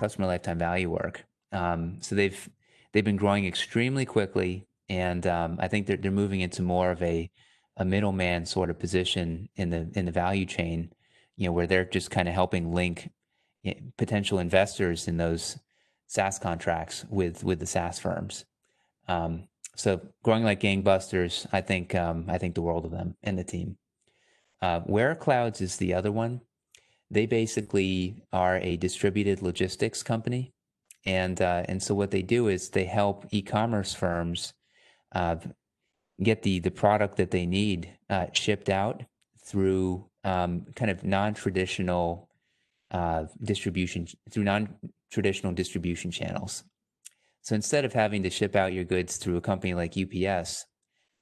customer 0.00 0.26
lifetime 0.26 0.58
value 0.58 0.90
work. 0.90 1.24
Um, 1.52 1.98
so 2.00 2.14
they've 2.14 2.48
they've 2.92 3.04
been 3.04 3.16
growing 3.16 3.46
extremely 3.46 4.04
quickly, 4.04 4.66
and 4.88 5.26
um, 5.26 5.58
I 5.60 5.68
think 5.68 5.86
they're 5.86 5.96
they're 5.96 6.10
moving 6.10 6.40
into 6.40 6.62
more 6.62 6.90
of 6.90 7.02
a 7.02 7.30
a 7.76 7.84
middleman 7.84 8.46
sort 8.46 8.70
of 8.70 8.78
position 8.78 9.48
in 9.56 9.70
the 9.70 9.88
in 9.94 10.04
the 10.06 10.12
value 10.12 10.44
chain, 10.44 10.92
you 11.36 11.46
know, 11.46 11.52
where 11.52 11.66
they're 11.66 11.84
just 11.84 12.10
kind 12.10 12.28
of 12.28 12.34
helping 12.34 12.74
link 12.74 13.10
eh, 13.64 13.74
potential 13.96 14.40
investors 14.40 15.06
in 15.06 15.16
those 15.16 15.58
SaaS 16.08 16.38
contracts 16.38 17.04
with 17.08 17.44
with 17.44 17.60
the 17.60 17.66
SaaS 17.66 17.98
firms. 17.98 18.44
Um, 19.06 19.48
so 19.76 20.00
growing 20.24 20.42
like 20.42 20.60
gangbusters, 20.60 21.46
I 21.52 21.60
think 21.60 21.94
um, 21.94 22.24
I 22.28 22.38
think 22.38 22.56
the 22.56 22.62
world 22.62 22.84
of 22.84 22.90
them 22.90 23.16
and 23.22 23.38
the 23.38 23.44
team. 23.44 23.76
Uh, 24.60 24.80
WearClouds 24.80 25.60
is 25.60 25.76
the 25.76 25.94
other 25.94 26.12
one. 26.12 26.40
They 27.10 27.26
basically 27.26 28.22
are 28.32 28.56
a 28.58 28.76
distributed 28.76 29.42
logistics 29.42 30.02
company. 30.02 30.52
And 31.06 31.40
uh, 31.40 31.62
and 31.68 31.82
so 31.82 31.94
what 31.94 32.10
they 32.10 32.22
do 32.22 32.48
is 32.48 32.68
they 32.68 32.84
help 32.84 33.26
e-commerce 33.30 33.94
firms 33.94 34.52
uh, 35.14 35.36
get 36.22 36.42
the 36.42 36.58
the 36.58 36.70
product 36.70 37.16
that 37.16 37.30
they 37.30 37.46
need 37.46 37.96
uh, 38.10 38.26
shipped 38.32 38.68
out 38.68 39.04
through 39.46 40.06
um, 40.24 40.66
kind 40.74 40.90
of 40.90 41.04
non-traditional 41.04 42.28
uh, 42.90 43.24
distribution 43.42 44.06
through 44.30 44.44
non-traditional 44.44 45.52
distribution 45.52 46.10
channels. 46.10 46.64
So 47.42 47.54
instead 47.54 47.84
of 47.84 47.94
having 47.94 48.22
to 48.24 48.30
ship 48.30 48.56
out 48.56 48.74
your 48.74 48.84
goods 48.84 49.16
through 49.16 49.36
a 49.36 49.40
company 49.40 49.72
like 49.72 49.96
UPS, 49.96 50.66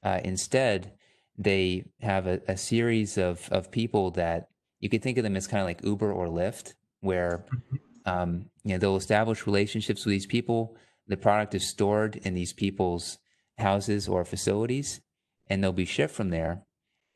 uh, 0.02 0.20
instead 0.24 0.95
they 1.38 1.84
have 2.00 2.26
a, 2.26 2.40
a 2.48 2.56
series 2.56 3.18
of 3.18 3.48
of 3.50 3.70
people 3.70 4.10
that 4.12 4.48
you 4.80 4.88
could 4.88 5.02
think 5.02 5.18
of 5.18 5.24
them 5.24 5.36
as 5.36 5.46
kind 5.46 5.60
of 5.60 5.66
like 5.66 5.84
Uber 5.84 6.12
or 6.12 6.26
Lyft, 6.28 6.74
where 7.00 7.44
mm-hmm. 7.52 7.76
Um, 8.06 8.46
you 8.62 8.72
know, 8.72 8.78
they'll 8.78 8.96
establish 8.96 9.46
relationships 9.46 10.04
with 10.04 10.12
these 10.12 10.26
people. 10.26 10.76
The 11.08 11.16
product 11.16 11.54
is 11.54 11.66
stored 11.66 12.16
in 12.16 12.34
these 12.34 12.52
people's 12.52 13.18
houses 13.58 14.08
or 14.08 14.24
facilities, 14.24 15.00
and 15.48 15.62
they'll 15.62 15.72
be 15.72 15.84
shipped 15.84 16.14
from 16.14 16.30
there. 16.30 16.62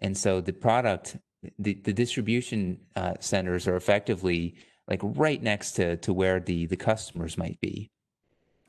And 0.00 0.16
so 0.18 0.40
the 0.40 0.52
product, 0.52 1.16
the, 1.58 1.74
the 1.74 1.92
distribution 1.92 2.80
uh, 2.96 3.14
centers 3.20 3.68
are 3.68 3.76
effectively 3.76 4.56
like 4.88 5.00
right 5.02 5.40
next 5.40 5.72
to, 5.72 5.96
to 5.98 6.12
where 6.12 6.40
the, 6.40 6.66
the 6.66 6.76
customers 6.76 7.38
might 7.38 7.60
be. 7.60 7.92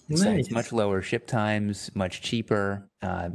Nice. 0.07 0.21
So 0.21 0.31
it's 0.31 0.51
much 0.51 0.71
lower 0.71 1.01
ship 1.01 1.25
times, 1.25 1.89
much 1.95 2.21
cheaper. 2.21 2.87
Uh, 3.01 3.29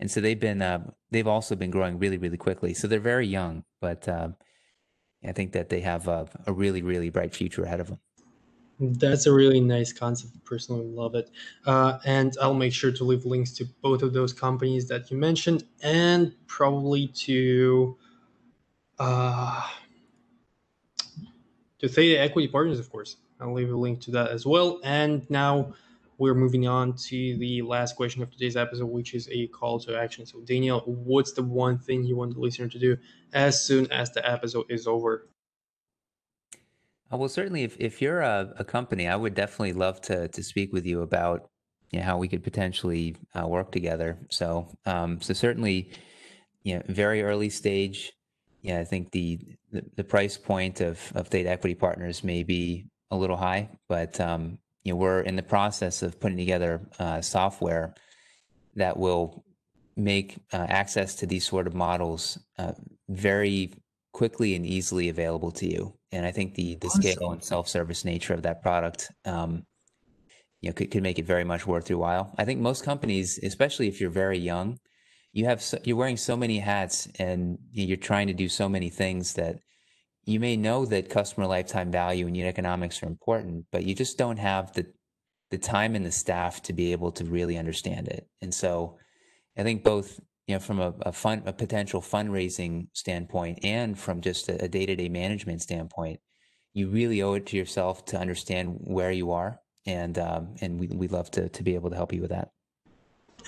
and 0.00 0.10
so 0.10 0.20
they've 0.20 0.40
been, 0.40 0.62
uh, 0.62 0.90
they've 1.10 1.26
also 1.26 1.54
been 1.54 1.70
growing 1.70 1.98
really, 1.98 2.18
really 2.18 2.36
quickly. 2.36 2.74
So 2.74 2.88
they're 2.88 3.00
very 3.00 3.26
young, 3.26 3.64
but 3.80 4.08
uh, 4.08 4.28
I 5.24 5.32
think 5.32 5.52
that 5.52 5.68
they 5.68 5.80
have 5.80 6.08
a, 6.08 6.26
a 6.46 6.52
really, 6.52 6.82
really 6.82 7.10
bright 7.10 7.34
future 7.34 7.64
ahead 7.64 7.80
of 7.80 7.88
them. 7.88 8.00
That's 8.80 9.26
a 9.26 9.32
really 9.32 9.60
nice 9.60 9.92
concept. 9.92 10.44
Personally, 10.44 10.86
love 10.86 11.14
it. 11.14 11.30
Uh, 11.64 11.98
and 12.04 12.34
I'll 12.42 12.54
make 12.54 12.72
sure 12.72 12.90
to 12.90 13.04
leave 13.04 13.24
links 13.24 13.52
to 13.52 13.64
both 13.82 14.02
of 14.02 14.12
those 14.12 14.32
companies 14.32 14.88
that 14.88 15.10
you 15.10 15.16
mentioned, 15.16 15.64
and 15.82 16.34
probably 16.48 17.06
to 17.08 17.96
uh, 18.98 19.62
to 21.78 21.88
Theta 21.88 22.20
Equity 22.20 22.48
Partners, 22.48 22.80
of 22.80 22.90
course. 22.90 23.16
I'll 23.40 23.52
leave 23.52 23.70
a 23.70 23.76
link 23.76 24.00
to 24.02 24.10
that 24.12 24.30
as 24.30 24.44
well. 24.46 24.80
And 24.84 25.28
now 25.30 25.74
we're 26.24 26.34
moving 26.34 26.66
on 26.66 26.94
to 26.94 27.36
the 27.36 27.60
last 27.60 27.96
question 27.96 28.22
of 28.22 28.30
today's 28.30 28.56
episode, 28.56 28.86
which 28.86 29.12
is 29.12 29.28
a 29.30 29.46
call 29.48 29.78
to 29.80 29.94
action. 29.94 30.24
So, 30.24 30.40
Daniel, 30.40 30.80
what's 30.86 31.32
the 31.32 31.42
one 31.42 31.78
thing 31.78 32.02
you 32.02 32.16
want 32.16 32.32
the 32.32 32.40
listener 32.40 32.66
to 32.68 32.78
do 32.78 32.96
as 33.34 33.62
soon 33.62 33.92
as 33.92 34.10
the 34.12 34.26
episode 34.28 34.64
is 34.70 34.86
over? 34.86 35.28
Uh, 37.12 37.18
well, 37.18 37.28
certainly, 37.28 37.62
if, 37.62 37.76
if 37.78 38.00
you're 38.00 38.22
a, 38.22 38.54
a 38.58 38.64
company, 38.64 39.06
I 39.06 39.16
would 39.16 39.34
definitely 39.34 39.74
love 39.74 40.00
to 40.02 40.28
to 40.28 40.42
speak 40.42 40.72
with 40.72 40.86
you 40.86 41.02
about 41.02 41.50
you 41.90 41.98
know, 41.98 42.06
how 42.06 42.16
we 42.16 42.26
could 42.26 42.42
potentially 42.42 43.16
uh, 43.38 43.46
work 43.46 43.70
together. 43.70 44.16
So, 44.30 44.74
um, 44.86 45.20
so 45.20 45.34
certainly, 45.34 45.90
you 46.62 46.76
know, 46.76 46.82
very 46.88 47.22
early 47.22 47.50
stage. 47.50 48.14
Yeah, 48.62 48.80
I 48.80 48.84
think 48.84 49.10
the, 49.10 49.40
the, 49.72 49.84
the 49.96 50.04
price 50.04 50.38
point 50.38 50.80
of 50.80 51.12
of 51.14 51.28
Theta 51.28 51.50
Equity 51.50 51.74
Partners 51.74 52.24
may 52.24 52.44
be 52.44 52.86
a 53.10 53.16
little 53.16 53.36
high, 53.36 53.68
but 53.90 54.18
um, 54.22 54.58
you 54.84 54.92
know, 54.92 54.96
we're 54.96 55.20
in 55.20 55.36
the 55.36 55.42
process 55.42 56.02
of 56.02 56.20
putting 56.20 56.36
together 56.36 56.80
uh, 56.98 57.20
software 57.20 57.94
that 58.76 58.96
will 58.96 59.44
make 59.96 60.36
uh, 60.52 60.66
access 60.68 61.14
to 61.16 61.26
these 61.26 61.46
sort 61.46 61.66
of 61.66 61.74
models 61.74 62.38
uh, 62.58 62.72
very 63.08 63.72
quickly 64.12 64.54
and 64.54 64.66
easily 64.66 65.08
available 65.08 65.50
to 65.52 65.66
you. 65.66 65.94
And 66.12 66.26
I 66.26 66.30
think 66.30 66.54
the 66.54 66.76
the 66.76 66.86
awesome. 66.88 67.02
scale 67.02 67.32
and 67.32 67.42
self 67.42 67.68
service 67.68 68.04
nature 68.04 68.34
of 68.34 68.42
that 68.42 68.62
product, 68.62 69.10
um, 69.24 69.64
you 70.60 70.68
know, 70.68 70.74
could, 70.74 70.90
could 70.90 71.02
make 71.02 71.18
it 71.18 71.26
very 71.26 71.44
much 71.44 71.66
worth 71.66 71.88
your 71.88 71.98
while. 71.98 72.34
I 72.38 72.44
think 72.44 72.60
most 72.60 72.84
companies, 72.84 73.38
especially 73.42 73.88
if 73.88 74.00
you're 74.00 74.10
very 74.10 74.38
young, 74.38 74.78
you 75.32 75.46
have 75.46 75.62
so, 75.62 75.78
you're 75.84 75.96
wearing 75.96 76.16
so 76.16 76.36
many 76.36 76.58
hats 76.58 77.08
and 77.18 77.58
you're 77.72 77.96
trying 77.96 78.28
to 78.28 78.34
do 78.34 78.48
so 78.48 78.68
many 78.68 78.90
things 78.90 79.34
that 79.34 79.56
you 80.26 80.40
may 80.40 80.56
know 80.56 80.86
that 80.86 81.10
customer 81.10 81.46
lifetime 81.46 81.90
value 81.90 82.26
and 82.26 82.36
unit 82.36 82.50
economics 82.50 83.02
are 83.02 83.06
important, 83.06 83.66
but 83.70 83.84
you 83.84 83.94
just 83.94 84.18
don't 84.18 84.38
have 84.38 84.72
the 84.72 84.86
the 85.50 85.58
time 85.58 85.94
and 85.94 86.04
the 86.04 86.10
staff 86.10 86.62
to 86.62 86.72
be 86.72 86.90
able 86.92 87.12
to 87.12 87.24
really 87.24 87.56
understand 87.56 88.08
it. 88.08 88.26
And 88.42 88.52
so 88.52 88.98
I 89.56 89.62
think 89.62 89.84
both, 89.84 90.18
you 90.46 90.54
know, 90.54 90.58
from 90.58 90.80
a, 90.80 90.92
a 91.02 91.14
a 91.46 91.52
potential 91.52 92.00
fundraising 92.00 92.88
standpoint 92.92 93.60
and 93.62 93.96
from 93.96 94.20
just 94.20 94.48
a 94.48 94.68
day 94.68 94.86
to 94.86 94.96
day 94.96 95.08
management 95.08 95.62
standpoint, 95.62 96.18
you 96.72 96.88
really 96.88 97.22
owe 97.22 97.34
it 97.34 97.46
to 97.46 97.56
yourself 97.56 98.04
to 98.06 98.18
understand 98.18 98.78
where 98.80 99.12
you 99.12 99.30
are. 99.30 99.60
And, 99.86 100.18
um, 100.18 100.54
and 100.60 100.80
we, 100.80 100.88
we 100.88 101.08
love 101.08 101.30
to, 101.32 101.48
to 101.48 101.62
be 101.62 101.74
able 101.74 101.90
to 101.90 101.96
help 101.96 102.12
you 102.12 102.22
with 102.22 102.30
that. 102.30 102.48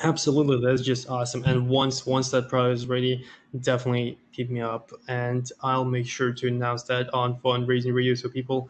Absolutely, 0.03 0.61
that's 0.61 0.83
just 0.83 1.09
awesome. 1.09 1.43
And 1.45 1.69
once 1.69 2.05
once 2.05 2.31
that 2.31 2.49
product 2.49 2.75
is 2.75 2.87
ready, 2.87 3.25
definitely 3.61 4.19
keep 4.33 4.51
me 4.51 4.61
up, 4.61 4.91
and 5.09 5.51
I'll 5.63 5.87
make 5.87 6.07
sure 6.07 6.33
to 6.35 6.49
announce 6.49 6.83
that 6.85 7.13
on 7.15 7.41
fundraising 7.41 7.95
radio 7.95 8.15
so 8.15 8.29
people 8.29 8.69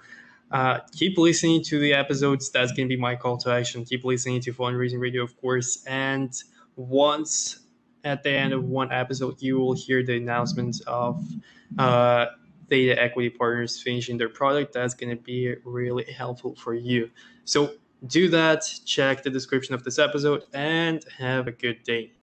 uh, 0.53 0.81
keep 0.93 1.19
listening 1.19 1.65
to 1.65 1.81
the 1.81 1.95
episodes. 1.95 2.51
That's 2.51 2.71
gonna 2.73 2.89
be 2.89 2.97
my 2.97 3.17
call 3.17 3.39
to 3.39 3.51
action. 3.51 3.85
Keep 3.85 4.05
listening 4.05 4.41
to 4.43 4.53
fundraising 4.53 5.01
radio, 5.01 5.25
of 5.25 5.37
course. 5.41 5.85
And 5.87 6.33
once 6.77 7.59
at 8.05 8.23
the 8.23 8.31
end 8.31 8.53
of 8.53 8.63
one 8.65 8.93
episode, 8.93 9.43
you 9.43 9.59
will 9.59 9.73
hear 9.75 10.05
the 10.05 10.17
announcements 10.17 10.81
of 10.83 11.25
uh, 11.79 12.27
Theta 12.69 13.01
Equity 13.01 13.31
Partners 13.31 13.81
finishing 13.83 14.17
their 14.17 14.29
product. 14.29 14.73
That's 14.73 14.95
gonna 14.95 15.17
be 15.17 15.55
really 15.65 16.05
helpful 16.05 16.55
for 16.55 16.75
you. 16.75 17.11
So 17.45 17.75
do 18.09 18.29
that. 18.31 18.63
Check 18.85 19.23
the 19.23 19.31
description 19.31 19.75
of 19.75 19.85
this 19.85 19.99
episode 19.99 20.45
and 20.53 21.05
have 21.19 21.47
a 21.49 21.53
good 21.53 21.83
day. 21.85 22.16